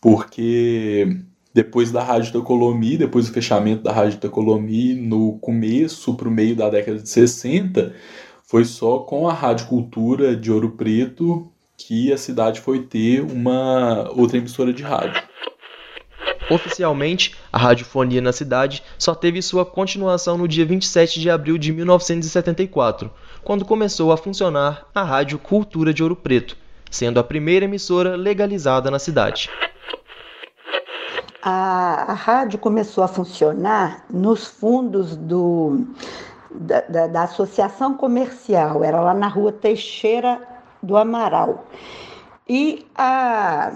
porque 0.00 1.16
depois 1.56 1.90
da 1.90 2.02
Rádio 2.02 2.34
da 2.34 2.40
Colomi, 2.42 2.98
depois 2.98 3.26
do 3.26 3.32
fechamento 3.32 3.82
da 3.82 3.90
Rádio 3.90 4.20
da 4.20 4.28
Colomi, 4.28 4.92
no 4.92 5.38
começo 5.38 6.12
para 6.12 6.28
o 6.28 6.30
meio 6.30 6.54
da 6.54 6.68
década 6.68 6.98
de 6.98 7.08
60, 7.08 7.94
foi 8.42 8.62
só 8.66 8.98
com 8.98 9.26
a 9.26 9.32
Rádio 9.32 9.66
Cultura 9.66 10.36
de 10.36 10.52
Ouro 10.52 10.72
Preto 10.72 11.50
que 11.74 12.12
a 12.12 12.18
cidade 12.18 12.60
foi 12.60 12.80
ter 12.80 13.22
uma 13.22 14.06
outra 14.14 14.36
emissora 14.36 14.70
de 14.70 14.82
rádio. 14.82 15.22
Oficialmente, 16.50 17.34
a 17.50 17.56
radiofonia 17.56 18.20
na 18.20 18.32
cidade 18.32 18.82
só 18.98 19.14
teve 19.14 19.40
sua 19.40 19.64
continuação 19.64 20.36
no 20.36 20.46
dia 20.46 20.66
27 20.66 21.18
de 21.18 21.30
abril 21.30 21.56
de 21.56 21.72
1974, 21.72 23.10
quando 23.42 23.64
começou 23.64 24.12
a 24.12 24.18
funcionar 24.18 24.86
a 24.94 25.02
Rádio 25.02 25.38
Cultura 25.38 25.94
de 25.94 26.02
Ouro 26.02 26.16
Preto, 26.16 26.54
sendo 26.90 27.18
a 27.18 27.24
primeira 27.24 27.64
emissora 27.64 28.14
legalizada 28.14 28.90
na 28.90 28.98
cidade. 28.98 29.48
A, 31.42 32.12
a 32.12 32.14
rádio 32.14 32.58
começou 32.58 33.04
a 33.04 33.08
funcionar 33.08 34.04
nos 34.10 34.46
fundos 34.46 35.16
do, 35.16 35.86
da, 36.50 36.80
da, 36.82 37.06
da 37.06 37.22
Associação 37.22 37.94
Comercial, 37.94 38.82
era 38.82 39.00
lá 39.00 39.14
na 39.14 39.28
rua 39.28 39.52
Teixeira 39.52 40.40
do 40.82 40.96
Amaral. 40.96 41.66
E 42.48 42.86
a, 42.94 43.72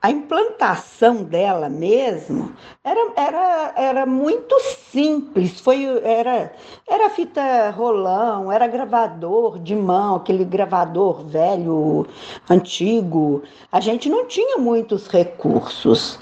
a 0.00 0.10
implantação 0.10 1.24
dela 1.24 1.68
mesmo 1.68 2.54
era, 2.84 3.12
era, 3.16 3.72
era 3.76 4.06
muito 4.06 4.56
simples. 4.92 5.58
Foi, 5.60 5.84
era, 6.04 6.52
era 6.88 7.10
fita 7.10 7.70
rolão, 7.70 8.50
era 8.52 8.68
gravador 8.68 9.58
de 9.58 9.74
mão, 9.74 10.16
aquele 10.16 10.44
gravador 10.44 11.26
velho, 11.26 12.06
antigo. 12.48 13.42
A 13.72 13.80
gente 13.80 14.08
não 14.08 14.26
tinha 14.26 14.56
muitos 14.56 15.08
recursos. 15.08 16.18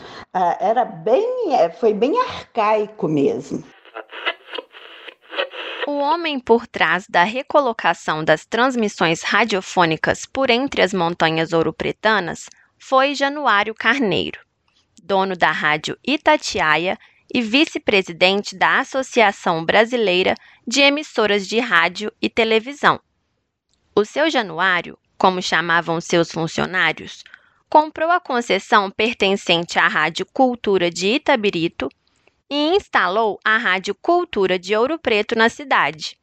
Era 0.59 0.85
bem, 0.85 1.27
foi 1.79 1.93
bem 1.93 2.19
arcaico 2.19 3.09
mesmo. 3.09 3.63
O 5.87 5.99
homem 5.99 6.41
por 6.41 6.67
trás 6.67 7.07
da 7.09 7.23
recolocação 7.23 8.25
das 8.25 8.45
transmissões 8.45 9.23
radiofônicas 9.23 10.27
por 10.27 10.51
entre 10.51 10.83
as 10.83 10.93
montanhas 10.93 11.53
ouropretanas 11.53 12.49
foi 12.89 13.17
Januário 13.17 13.75
Carneiro, 13.75 14.39
dono 15.03 15.35
da 15.35 15.51
rádio 15.51 15.99
Itatiaia 16.07 16.97
e 17.35 17.43
vice-presidente 17.43 18.57
da 18.57 18.79
Associação 18.79 19.65
Brasileira 19.65 20.37
de 20.65 20.83
Emissoras 20.83 21.49
de 21.49 21.59
Rádio 21.59 22.13
e 22.23 22.31
Televisão. 22.31 23.01
O 23.93 24.05
seu 24.05 24.31
Januário, 24.31 24.97
como 25.19 25.43
chamavam 25.43 26.01
seus 26.01 26.31
funcionários, 26.31 27.25
comprou 27.69 28.09
a 28.09 28.21
concessão 28.21 28.89
pertencente 28.89 29.81
à 29.81 29.89
Rádio 29.89 30.25
Cultura 30.25 30.89
de 30.89 31.09
Itabirito 31.09 31.89
e 32.49 32.77
instalou 32.77 33.41
a 33.45 33.59
Rádio 33.59 33.97
Cultura 33.97 34.61
de 34.61 34.77
Ouro 34.77 34.97
Preto 34.97 35.35
na 35.35 35.49
cidade. 35.49 36.17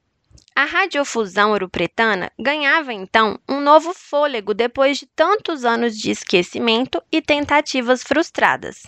A 0.55 0.65
radiofusão 0.65 1.51
ouropretana 1.51 2.31
ganhava 2.39 2.93
então 2.93 3.39
um 3.49 3.59
novo 3.59 3.91
fôlego 3.93 4.53
depois 4.53 4.99
de 4.99 5.07
tantos 5.15 5.65
anos 5.65 5.97
de 5.97 6.11
esquecimento 6.11 7.01
e 7.11 7.21
tentativas 7.21 8.03
frustradas. 8.03 8.83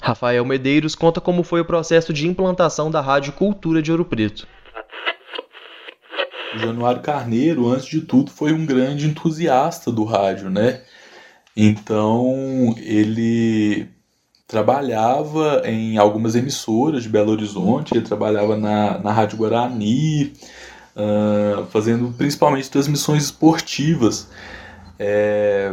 Rafael 0.00 0.44
Medeiros 0.44 0.94
conta 0.94 1.20
como 1.20 1.44
foi 1.44 1.60
o 1.60 1.64
processo 1.64 2.12
de 2.12 2.26
implantação 2.26 2.90
da 2.90 3.00
Rádio 3.00 3.32
Cultura 3.32 3.80
de 3.80 3.92
Ouro 3.92 4.04
Preto. 4.04 4.46
O 6.54 6.58
Januário 6.58 7.02
Carneiro, 7.02 7.68
antes 7.68 7.86
de 7.86 8.00
tudo, 8.00 8.30
foi 8.30 8.52
um 8.52 8.66
grande 8.66 9.06
entusiasta 9.06 9.92
do 9.92 10.04
rádio, 10.04 10.50
né? 10.50 10.82
Então, 11.56 12.74
ele 12.78 13.88
trabalhava 14.46 15.62
em 15.66 15.98
algumas 15.98 16.34
emissoras 16.34 17.02
de 17.02 17.08
Belo 17.08 17.32
Horizonte, 17.32 17.94
ele 17.94 18.04
trabalhava 18.04 18.56
na, 18.56 18.98
na 18.98 19.12
Rádio 19.12 19.36
Guarani, 19.36 20.32
uh, 20.98 21.64
fazendo 21.66 22.12
principalmente 22.16 22.68
transmissões 22.68 23.24
esportivas. 23.24 24.28
É, 24.98 25.72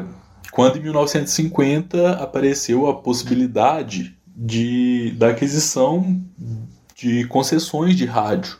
quando 0.52 0.78
em 0.78 0.82
1950 0.82 2.12
apareceu 2.12 2.88
a 2.88 2.94
possibilidade 2.94 4.16
de, 4.28 5.12
da 5.18 5.30
aquisição 5.30 6.22
de 6.96 7.26
concessões 7.26 7.96
de 7.96 8.06
rádio. 8.06 8.58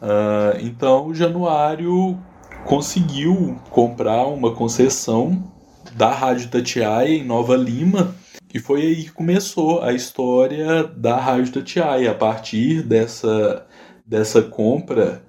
Uh, 0.00 0.58
então, 0.60 1.08
o 1.08 1.14
Januário 1.14 2.18
conseguiu 2.64 3.58
comprar 3.70 4.26
uma 4.26 4.54
concessão 4.54 5.52
da 5.94 6.10
Rádio 6.12 6.48
Tatiaia 6.48 7.10
em 7.10 7.24
Nova 7.24 7.56
Lima 7.56 8.14
e 8.54 8.58
foi 8.58 8.82
aí 8.82 9.04
que 9.04 9.12
começou 9.12 9.82
a 9.82 9.92
história 9.92 10.84
da 10.84 11.16
Rádio 11.16 11.52
Tatiaia. 11.52 12.10
A 12.10 12.14
partir 12.14 12.82
dessa, 12.82 13.66
dessa 14.06 14.42
compra 14.42 15.22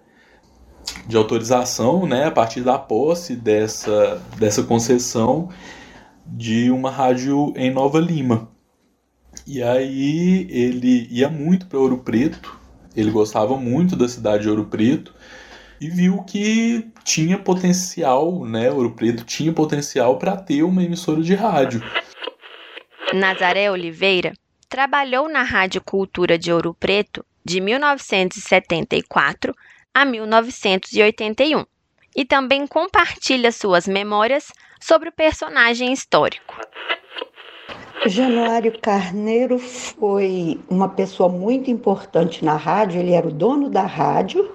de 1.08 1.18
autorização, 1.18 2.06
né, 2.06 2.26
a 2.26 2.32
partir 2.32 2.62
da 2.62 2.78
posse 2.78 3.36
dessa, 3.36 4.22
dessa 4.38 4.64
concessão 4.64 5.50
de 6.26 6.72
uma 6.72 6.90
rádio 6.90 7.54
em 7.56 7.72
Nova 7.72 8.00
Lima. 8.00 8.50
E 9.46 9.62
aí 9.62 10.48
ele 10.50 11.08
ia 11.12 11.30
muito 11.30 11.68
para 11.68 11.80
Ouro 11.80 11.98
Preto, 11.98 12.58
ele 12.96 13.12
gostava 13.12 13.58
muito 13.58 13.96
da 13.96 14.08
cidade 14.08 14.44
de 14.44 14.50
Ouro 14.50 14.66
Preto 14.66 15.14
e 15.82 15.90
viu 15.90 16.24
que 16.24 16.88
tinha 17.04 17.38
potencial, 17.38 18.46
né, 18.46 18.72
Ouro 18.72 18.92
Preto 18.92 19.26
tinha 19.26 19.52
potencial 19.52 20.18
para 20.18 20.38
ter 20.38 20.64
uma 20.64 20.84
emissora 20.84 21.22
de 21.22 21.36
rádio. 21.36 21.84
Nazaré 23.14 23.70
Oliveira 23.70 24.34
trabalhou 24.70 25.30
na 25.30 25.44
Rádio 25.44 25.82
Cultura 25.82 26.38
de 26.38 26.52
Ouro 26.52 26.74
Preto 26.74 27.26
de 27.44 27.60
1974 27.60 29.54
a 29.94 30.06
1981 30.06 31.66
e 32.16 32.26
também 32.26 32.66
compartilha 32.68 33.52
suas 33.52 33.88
memórias 33.88 34.52
sobre 34.80 35.10
o 35.10 35.14
personagem 35.14 35.94
histórico. 35.94 36.56
Januário 38.06 38.78
Carneiro 38.82 39.58
foi 39.58 40.60
uma 40.70 40.90
pessoa 40.90 41.30
muito 41.30 41.72
importante 41.72 42.44
na 42.44 42.56
rádio, 42.56 43.00
ele 43.00 43.14
era 43.14 43.28
o 43.28 43.32
dono 43.32 43.70
da 43.70 43.84
rádio, 43.84 44.52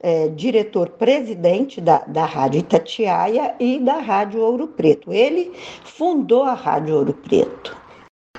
é, 0.00 0.28
diretor-presidente 0.28 1.80
da, 1.80 1.98
da 1.98 2.24
Rádio 2.24 2.60
Itatiaia 2.60 3.54
e 3.58 3.78
da 3.78 3.98
Rádio 3.98 4.40
Ouro 4.40 4.68
Preto. 4.68 5.12
Ele 5.12 5.52
fundou 5.84 6.42
a 6.42 6.54
Rádio 6.54 6.96
Ouro 6.96 7.14
Preto. 7.14 7.76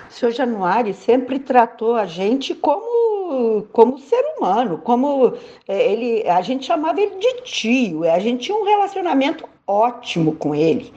O 0.09 0.13
senhor 0.13 0.31
Januário 0.31 0.93
sempre 0.93 1.39
tratou 1.39 1.95
a 1.95 2.05
gente 2.05 2.53
como, 2.53 2.83
como 3.71 3.99
ser 3.99 4.23
humano, 4.37 4.77
como 4.79 5.33
é, 5.67 5.91
ele, 5.91 6.27
a 6.27 6.41
gente 6.41 6.65
chamava 6.65 7.01
ele 7.01 7.15
de 7.17 7.41
tio, 7.43 8.03
a 8.03 8.19
gente 8.19 8.45
tinha 8.45 8.57
um 8.57 8.63
relacionamento 8.63 9.47
ótimo 9.67 10.35
com 10.35 10.53
ele. 10.53 10.91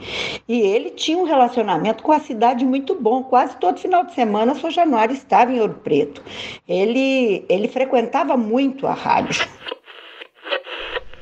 E 0.49 0.61
ele 0.61 0.91
tinha 0.91 1.19
um 1.19 1.25
relacionamento 1.25 2.03
com 2.03 2.13
a 2.13 2.21
cidade 2.21 2.65
muito 2.65 2.95
bom. 2.95 3.23
Quase 3.23 3.57
todo 3.57 3.79
final 3.79 4.05
de 4.05 4.15
semana, 4.15 4.55
São 4.55 4.71
Januário 4.71 5.15
estava 5.15 5.53
em 5.53 5.61
Ouro 5.61 5.81
Preto. 5.83 6.23
Ele, 6.69 7.45
ele 7.49 7.69
frequentava 7.69 8.37
muito 8.37 8.87
a 8.87 8.93
rádio. 8.93 9.47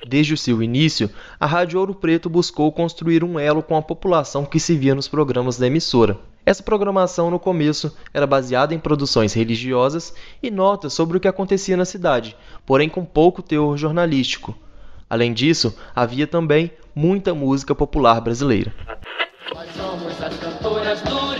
Desde 0.06 0.34
o 0.34 0.36
seu 0.38 0.62
início, 0.62 1.10
a 1.40 1.46
Rádio 1.46 1.80
Ouro 1.80 1.94
Preto 1.94 2.28
buscou 2.28 2.70
construir 2.70 3.24
um 3.24 3.38
elo 3.38 3.62
com 3.62 3.76
a 3.76 3.82
população 3.82 4.44
que 4.44 4.60
se 4.60 4.76
via 4.76 4.94
nos 4.94 5.08
programas 5.08 5.56
da 5.56 5.66
emissora. 5.66 6.18
Essa 6.46 6.62
programação, 6.62 7.30
no 7.30 7.38
começo, 7.38 7.96
era 8.12 8.26
baseada 8.26 8.74
em 8.74 8.78
produções 8.78 9.32
religiosas 9.32 10.14
e 10.42 10.50
notas 10.50 10.92
sobre 10.92 11.16
o 11.16 11.20
que 11.20 11.28
acontecia 11.28 11.76
na 11.76 11.86
cidade, 11.86 12.36
porém 12.66 12.88
com 12.88 13.04
pouco 13.04 13.42
teor 13.42 13.78
jornalístico. 13.78 14.54
Além 15.08 15.32
disso, 15.32 15.74
havia 15.94 16.26
também 16.26 16.70
muita 16.94 17.34
música 17.34 17.74
popular 17.74 18.20
brasileira. 18.20 18.74
Nós 19.54 19.70
somos 19.74 20.22
as 20.22 20.36
cantoras 20.36 21.00
do 21.02 21.34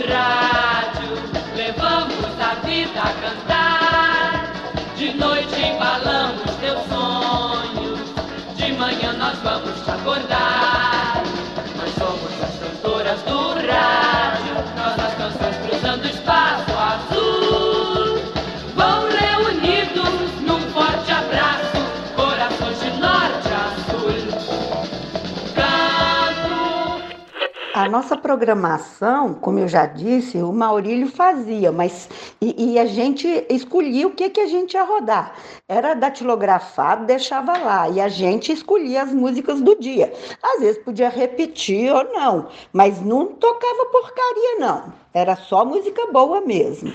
nossa 27.95 28.17
programação, 28.17 29.33
como 29.33 29.57
eu 29.57 29.69
já 29.69 29.85
disse, 29.85 30.37
o 30.39 30.51
Maurílio 30.51 31.07
fazia, 31.07 31.71
mas 31.71 32.09
e, 32.41 32.73
e, 32.73 32.79
a 32.79 32.85
gente 32.85 33.25
escolhia 33.49 34.05
o 34.05 34.11
que, 34.11 34.29
que 34.29 34.41
a 34.41 34.47
gente 34.47 34.73
ia 34.73 34.83
rodar. 34.83 35.33
Era 35.65 35.93
datilografado, 35.93 37.05
deixava 37.05 37.57
lá, 37.57 37.87
e 37.87 38.01
a 38.01 38.09
gente 38.09 38.51
escolhia 38.51 39.03
as 39.03 39.13
músicas 39.13 39.61
do 39.61 39.79
dia. 39.79 40.11
Às 40.43 40.59
vezes 40.59 40.83
podia 40.83 41.07
repetir 41.07 41.89
ou 41.89 42.03
não, 42.11 42.49
mas 42.73 42.99
não 42.99 43.27
tocava 43.27 43.85
porcaria, 43.85 44.59
não. 44.59 44.93
Era 45.13 45.37
só 45.37 45.63
música 45.63 46.05
boa 46.11 46.41
mesmo. 46.41 46.93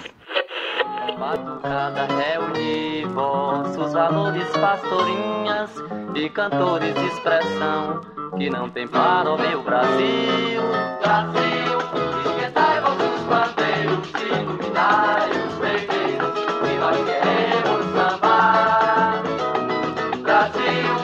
Madrugada 1.18 2.08
reunir 2.14 3.06
vossos 3.06 3.94
valores, 3.94 4.48
pastorinhas 4.50 5.70
e 6.14 6.28
cantores 6.28 6.94
de 6.94 7.06
expressão 7.06 8.19
que 8.36 8.50
não 8.50 8.70
tem 8.70 8.86
para 8.86 9.32
o 9.32 9.38
meu 9.38 9.62
Brasil. 9.62 10.62
Brasil, 11.02 11.78
vossos 13.26 14.22
iluminai 14.22 15.30
os 15.30 15.54
terreiros, 15.58 16.34
que 16.60 16.74
nós 16.78 16.96
queremos 17.04 17.84
sambar. 17.94 19.22
Brasil, 20.22 20.94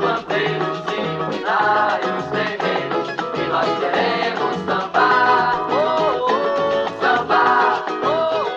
vossos 0.00 0.92
iluminai 0.92 2.00
os 2.00 2.24
terreiros, 2.30 3.08
que 3.34 3.44
nós 3.48 3.68
queremos 3.78 4.56
sambar. 4.66 5.52
Oh, 5.70 6.26
oh, 6.26 7.00
sambar. 7.00 7.84
Oh, 8.02 8.52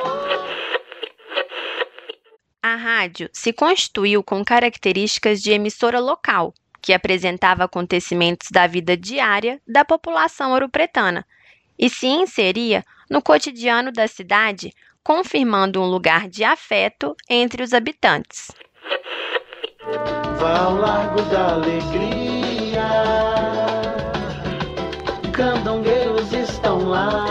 A 2.62 2.76
rádio 2.76 3.30
se 3.34 3.52
constituiu 3.54 4.24
com 4.24 4.44
características 4.44 5.42
de 5.42 5.52
emissora 5.52 6.00
local, 6.00 6.54
que 6.86 6.94
apresentava 6.94 7.64
acontecimentos 7.64 8.50
da 8.52 8.68
vida 8.68 8.96
diária 8.96 9.60
da 9.68 9.84
população 9.84 10.52
ouropretana 10.52 11.26
e 11.80 11.90
se 11.90 12.06
inseria 12.06 12.86
no 13.10 13.24
cotidiano 13.24 13.92
da 13.92 14.08
cidade, 14.08 14.72
confirmando 15.04 15.82
um 15.82 15.86
lugar 15.86 16.30
de 16.30 16.44
afeto 16.44 17.16
entre 17.28 17.64
os 17.64 17.74
habitantes. 17.74 18.52
Vá 20.38 20.60
ao 20.60 20.76
Largo 20.76 21.24
da 21.24 21.54
Alegria, 21.54 22.86
candongueiros 25.34 26.32
estão 26.34 26.88
lá, 26.88 27.26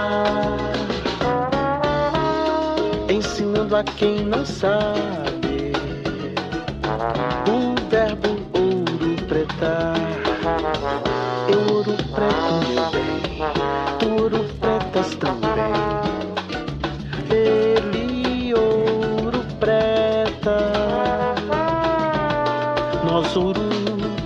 ensinando 3.09 3.77
a 3.77 3.85
quem 3.85 4.25
não 4.25 4.45
sabe 4.45 5.34
também. 15.17 15.51
Ele 17.31 18.55
ouro 18.55 19.45
preta, 19.59 20.59
nós 23.05 23.37
ouro 23.37 23.61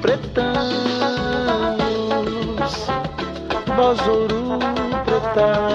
pretamos, 0.01 0.59
vós 3.77 3.99
ouro 4.07 4.59
pretas. 5.05 5.69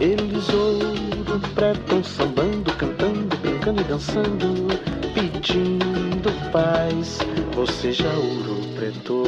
Eles 0.00 0.48
ouro 0.50 1.40
pretam, 1.54 2.04
sambando, 2.04 2.72
cantando, 2.74 3.36
brincando 3.38 3.80
e 3.80 3.84
dançando, 3.84 4.68
pedindo 5.14 6.30
paz. 6.52 7.18
Você 7.54 7.92
já 7.92 8.10
ouro 8.10 8.60
preto, 8.76 9.24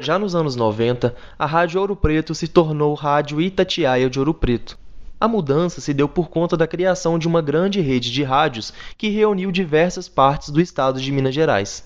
Já 0.00 0.16
nos 0.16 0.36
anos 0.36 0.54
90, 0.54 1.14
a 1.36 1.44
Rádio 1.44 1.80
Ouro 1.80 1.96
Preto 1.96 2.32
se 2.32 2.46
tornou 2.46 2.94
Rádio 2.94 3.40
Itatiaia 3.40 4.08
de 4.08 4.18
Ouro 4.20 4.32
Preto. 4.32 4.78
A 5.20 5.26
mudança 5.26 5.80
se 5.80 5.92
deu 5.92 6.08
por 6.08 6.28
conta 6.28 6.56
da 6.56 6.68
criação 6.68 7.18
de 7.18 7.26
uma 7.26 7.42
grande 7.42 7.80
rede 7.80 8.12
de 8.12 8.22
rádios 8.22 8.72
que 8.96 9.08
reuniu 9.08 9.50
diversas 9.50 10.08
partes 10.08 10.50
do 10.50 10.60
estado 10.60 11.00
de 11.00 11.10
Minas 11.10 11.34
Gerais. 11.34 11.84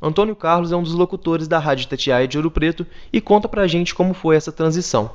Antônio 0.00 0.34
Carlos 0.34 0.72
é 0.72 0.76
um 0.76 0.82
dos 0.82 0.94
locutores 0.94 1.46
da 1.46 1.58
Rádio 1.58 1.84
Itatiaia 1.84 2.26
de 2.26 2.38
Ouro 2.38 2.50
Preto 2.50 2.86
e 3.12 3.20
conta 3.20 3.46
pra 3.46 3.66
gente 3.66 3.94
como 3.94 4.14
foi 4.14 4.36
essa 4.36 4.50
transição. 4.50 5.10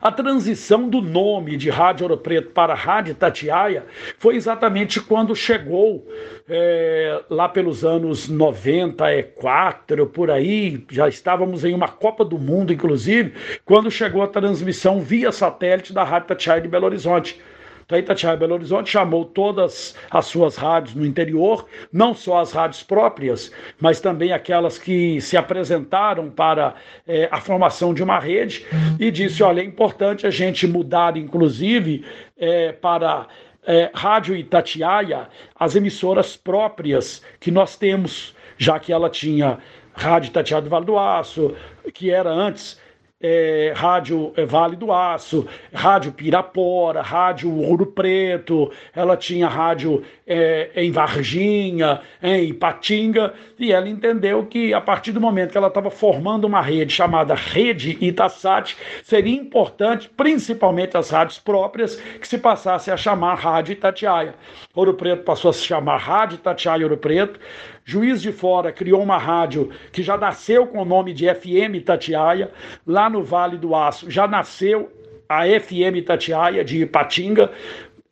A 0.00 0.10
transição 0.10 0.88
do 0.88 1.00
nome 1.00 1.56
de 1.56 1.70
Rádio 1.70 2.04
Ouro 2.04 2.16
Preto 2.16 2.50
para 2.50 2.74
Rádio 2.74 3.14
Tatiaia 3.14 3.84
foi 4.18 4.36
exatamente 4.36 5.00
quando 5.00 5.34
chegou 5.34 6.06
é, 6.48 7.22
lá 7.28 7.48
pelos 7.48 7.84
anos 7.84 8.28
94, 8.28 10.06
por 10.06 10.30
aí, 10.30 10.84
já 10.90 11.08
estávamos 11.08 11.64
em 11.64 11.74
uma 11.74 11.88
Copa 11.88 12.24
do 12.24 12.38
Mundo, 12.38 12.72
inclusive, 12.72 13.34
quando 13.64 13.90
chegou 13.90 14.22
a 14.22 14.28
transmissão 14.28 15.00
via 15.00 15.32
satélite 15.32 15.92
da 15.92 16.04
Rádio 16.04 16.28
Tatiaia 16.28 16.60
de 16.60 16.68
Belo 16.68 16.86
Horizonte. 16.86 17.40
Então, 17.84 17.98
Itatiaia 17.98 18.36
Belo 18.36 18.54
Horizonte 18.54 18.90
chamou 18.90 19.24
todas 19.24 19.94
as 20.10 20.26
suas 20.26 20.56
rádios 20.56 20.94
no 20.94 21.04
interior, 21.04 21.66
não 21.92 22.14
só 22.14 22.40
as 22.40 22.52
rádios 22.52 22.82
próprias, 22.82 23.52
mas 23.80 24.00
também 24.00 24.32
aquelas 24.32 24.78
que 24.78 25.20
se 25.20 25.36
apresentaram 25.36 26.30
para 26.30 26.74
é, 27.06 27.28
a 27.30 27.40
formação 27.40 27.92
de 27.92 28.02
uma 28.02 28.18
rede, 28.18 28.66
e 28.98 29.10
disse: 29.10 29.42
olha, 29.42 29.60
é 29.60 29.64
importante 29.64 30.26
a 30.26 30.30
gente 30.30 30.66
mudar, 30.66 31.16
inclusive, 31.16 32.04
é, 32.38 32.72
para 32.72 33.26
é, 33.64 33.90
Rádio 33.94 34.36
Itatiaia, 34.36 35.28
as 35.54 35.76
emissoras 35.76 36.36
próprias 36.36 37.22
que 37.38 37.50
nós 37.50 37.76
temos, 37.76 38.34
já 38.58 38.78
que 38.78 38.92
ela 38.92 39.08
tinha 39.08 39.58
Rádio 39.94 40.28
Itatiaia 40.28 40.62
do 40.62 40.70
Vale 40.70 40.86
do 40.86 40.98
Aço, 40.98 41.54
que 41.92 42.10
era 42.10 42.30
antes 42.30 42.80
é, 43.22 43.72
Rádio 43.76 44.32
é, 44.36 44.44
Vale 44.44 44.74
do 44.74 44.92
Aço, 44.92 45.46
Rádio 45.72 46.12
Pirapora, 46.12 47.00
Rádio 47.00 47.54
Ouro 47.56 47.86
Preto, 47.86 48.70
ela 48.94 49.16
tinha 49.16 49.48
rádio 49.48 50.02
é, 50.32 50.70
em 50.76 50.90
Varginha, 50.90 52.00
em 52.22 52.48
Ipatinga, 52.48 53.34
e 53.58 53.72
ela 53.72 53.88
entendeu 53.88 54.44
que 54.46 54.72
a 54.72 54.80
partir 54.80 55.12
do 55.12 55.20
momento 55.20 55.52
que 55.52 55.58
ela 55.58 55.68
estava 55.68 55.90
formando 55.90 56.44
uma 56.44 56.60
rede 56.60 56.92
chamada 56.92 57.34
Rede 57.34 57.98
Itasat, 58.00 58.76
seria 59.04 59.36
importante, 59.36 60.10
principalmente 60.16 60.96
as 60.96 61.10
rádios 61.10 61.38
próprias, 61.38 61.96
que 61.96 62.26
se 62.26 62.38
passasse 62.38 62.90
a 62.90 62.96
chamar 62.96 63.34
Rádio 63.34 63.72
Itatiaia. 63.72 64.34
Ouro 64.74 64.94
Preto 64.94 65.24
passou 65.24 65.50
a 65.50 65.52
se 65.52 65.62
chamar 65.62 65.98
Rádio 65.98 66.36
Itatiaia 66.36 66.84
Ouro 66.84 66.96
Preto, 66.96 67.38
Juiz 67.84 68.22
de 68.22 68.32
Fora 68.32 68.70
criou 68.70 69.02
uma 69.02 69.18
rádio 69.18 69.70
que 69.92 70.02
já 70.02 70.16
nasceu 70.16 70.66
com 70.66 70.80
o 70.80 70.84
nome 70.84 71.12
de 71.12 71.26
FM 71.26 71.84
Tatiaia. 71.84 72.50
Lá 72.86 73.10
no 73.10 73.24
Vale 73.24 73.58
do 73.58 73.74
Aço 73.74 74.10
já 74.10 74.26
nasceu 74.28 74.90
a 75.28 75.44
FM 75.44 76.04
Tatiaia 76.06 76.64
de 76.64 76.82
Ipatinga. 76.82 77.50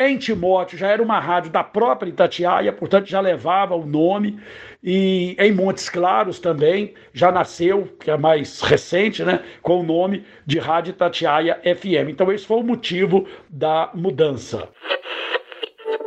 Em 0.02 0.16
Timóteo 0.16 0.78
já 0.78 0.88
era 0.88 1.02
uma 1.02 1.20
rádio 1.20 1.50
da 1.50 1.62
própria 1.62 2.08
Itatiaia, 2.08 2.72
portanto 2.72 3.06
já 3.06 3.20
levava 3.20 3.74
o 3.74 3.84
nome. 3.84 4.40
E 4.82 5.36
em 5.38 5.52
Montes 5.52 5.90
Claros 5.90 6.38
também 6.38 6.94
já 7.12 7.30
nasceu, 7.30 7.84
que 8.00 8.10
é 8.10 8.16
mais 8.16 8.62
recente, 8.62 9.22
né, 9.22 9.44
com 9.60 9.80
o 9.80 9.82
nome 9.82 10.24
de 10.46 10.58
Rádio 10.58 10.92
Itatiaia 10.92 11.60
FM. 11.62 12.08
Então 12.08 12.32
esse 12.32 12.46
foi 12.46 12.56
o 12.56 12.62
motivo 12.62 13.28
da 13.50 13.90
mudança. 13.92 14.70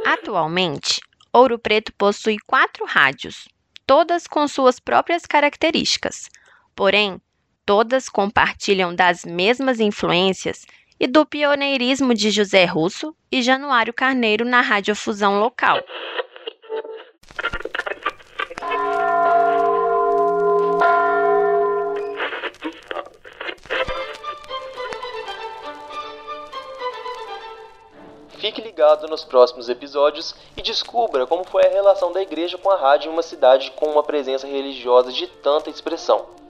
Atualmente, 0.03 0.99
Ouro 1.32 1.60
Preto 1.60 1.93
possui 1.95 2.38
quatro 2.47 2.86
rádios, 2.88 3.47
todas 3.86 4.25
com 4.25 4.47
suas 4.47 4.79
próprias 4.79 5.27
características. 5.27 6.32
Porém, 6.75 7.21
todas 7.63 8.10
compartilham 8.10 8.95
das 8.95 9.23
mesmas 9.23 9.79
influências 9.79 10.65
e 11.03 11.07
do 11.07 11.25
pioneirismo 11.25 12.13
de 12.13 12.31
José 12.31 12.63
Russo 12.63 13.13
e 13.29 13.41
Januário 13.41 13.93
Carneiro 13.93 14.45
na 14.45 14.61
radiofusão 14.61 15.37
local. 15.37 15.83
Fique 28.37 28.61
ligado 28.61 29.05
nos 29.09 29.25
próximos 29.25 29.67
episódios 29.67 30.33
e 30.55 30.61
descubra 30.61 31.27
como 31.27 31.43
foi 31.43 31.65
a 31.65 31.69
relação 31.69 32.13
da 32.13 32.21
igreja 32.21 32.57
com 32.57 32.71
a 32.71 32.77
rádio 32.77 33.09
em 33.09 33.13
uma 33.13 33.21
cidade 33.21 33.71
com 33.71 33.87
uma 33.87 34.03
presença 34.03 34.47
religiosa 34.47 35.11
de 35.11 35.27
tanta 35.27 35.69
expressão. 35.69 36.42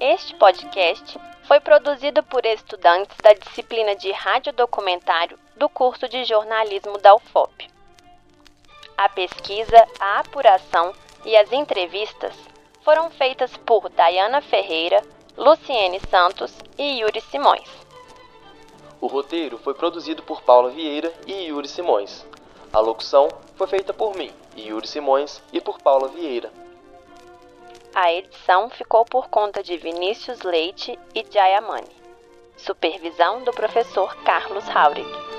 Este 0.00 0.34
podcast 0.36 1.20
foi 1.46 1.60
produzido 1.60 2.22
por 2.22 2.46
estudantes 2.46 3.14
da 3.22 3.34
disciplina 3.34 3.94
de 3.94 4.10
radiodocumentário 4.10 5.38
do 5.56 5.68
curso 5.68 6.08
de 6.08 6.24
jornalismo 6.24 6.96
da 6.96 7.14
UFOP. 7.14 7.68
A 8.96 9.10
pesquisa, 9.10 9.86
a 10.00 10.20
apuração 10.20 10.94
e 11.22 11.36
as 11.36 11.52
entrevistas 11.52 12.34
foram 12.82 13.10
feitas 13.10 13.54
por 13.58 13.90
Dayana 13.90 14.40
Ferreira, 14.40 15.02
Luciene 15.36 16.00
Santos 16.08 16.50
e 16.78 17.00
Yuri 17.00 17.20
Simões. 17.20 17.68
O 19.02 19.06
roteiro 19.06 19.58
foi 19.58 19.74
produzido 19.74 20.22
por 20.22 20.40
Paula 20.40 20.70
Vieira 20.70 21.12
e 21.26 21.48
Yuri 21.48 21.68
Simões. 21.68 22.24
A 22.72 22.80
locução 22.80 23.28
foi 23.54 23.66
feita 23.66 23.92
por 23.92 24.16
mim, 24.16 24.32
Yuri 24.56 24.88
Simões, 24.88 25.42
e 25.52 25.60
por 25.60 25.78
Paula 25.78 26.08
Vieira. 26.08 26.50
A 27.94 28.12
edição 28.12 28.70
ficou 28.70 29.04
por 29.04 29.28
conta 29.28 29.64
de 29.64 29.76
Vinícius 29.76 30.42
Leite 30.42 30.96
e 31.12 31.26
Jayamani. 31.28 31.90
Supervisão 32.56 33.42
do 33.42 33.50
professor 33.50 34.14
Carlos 34.22 34.68
Haurig. 34.68 35.29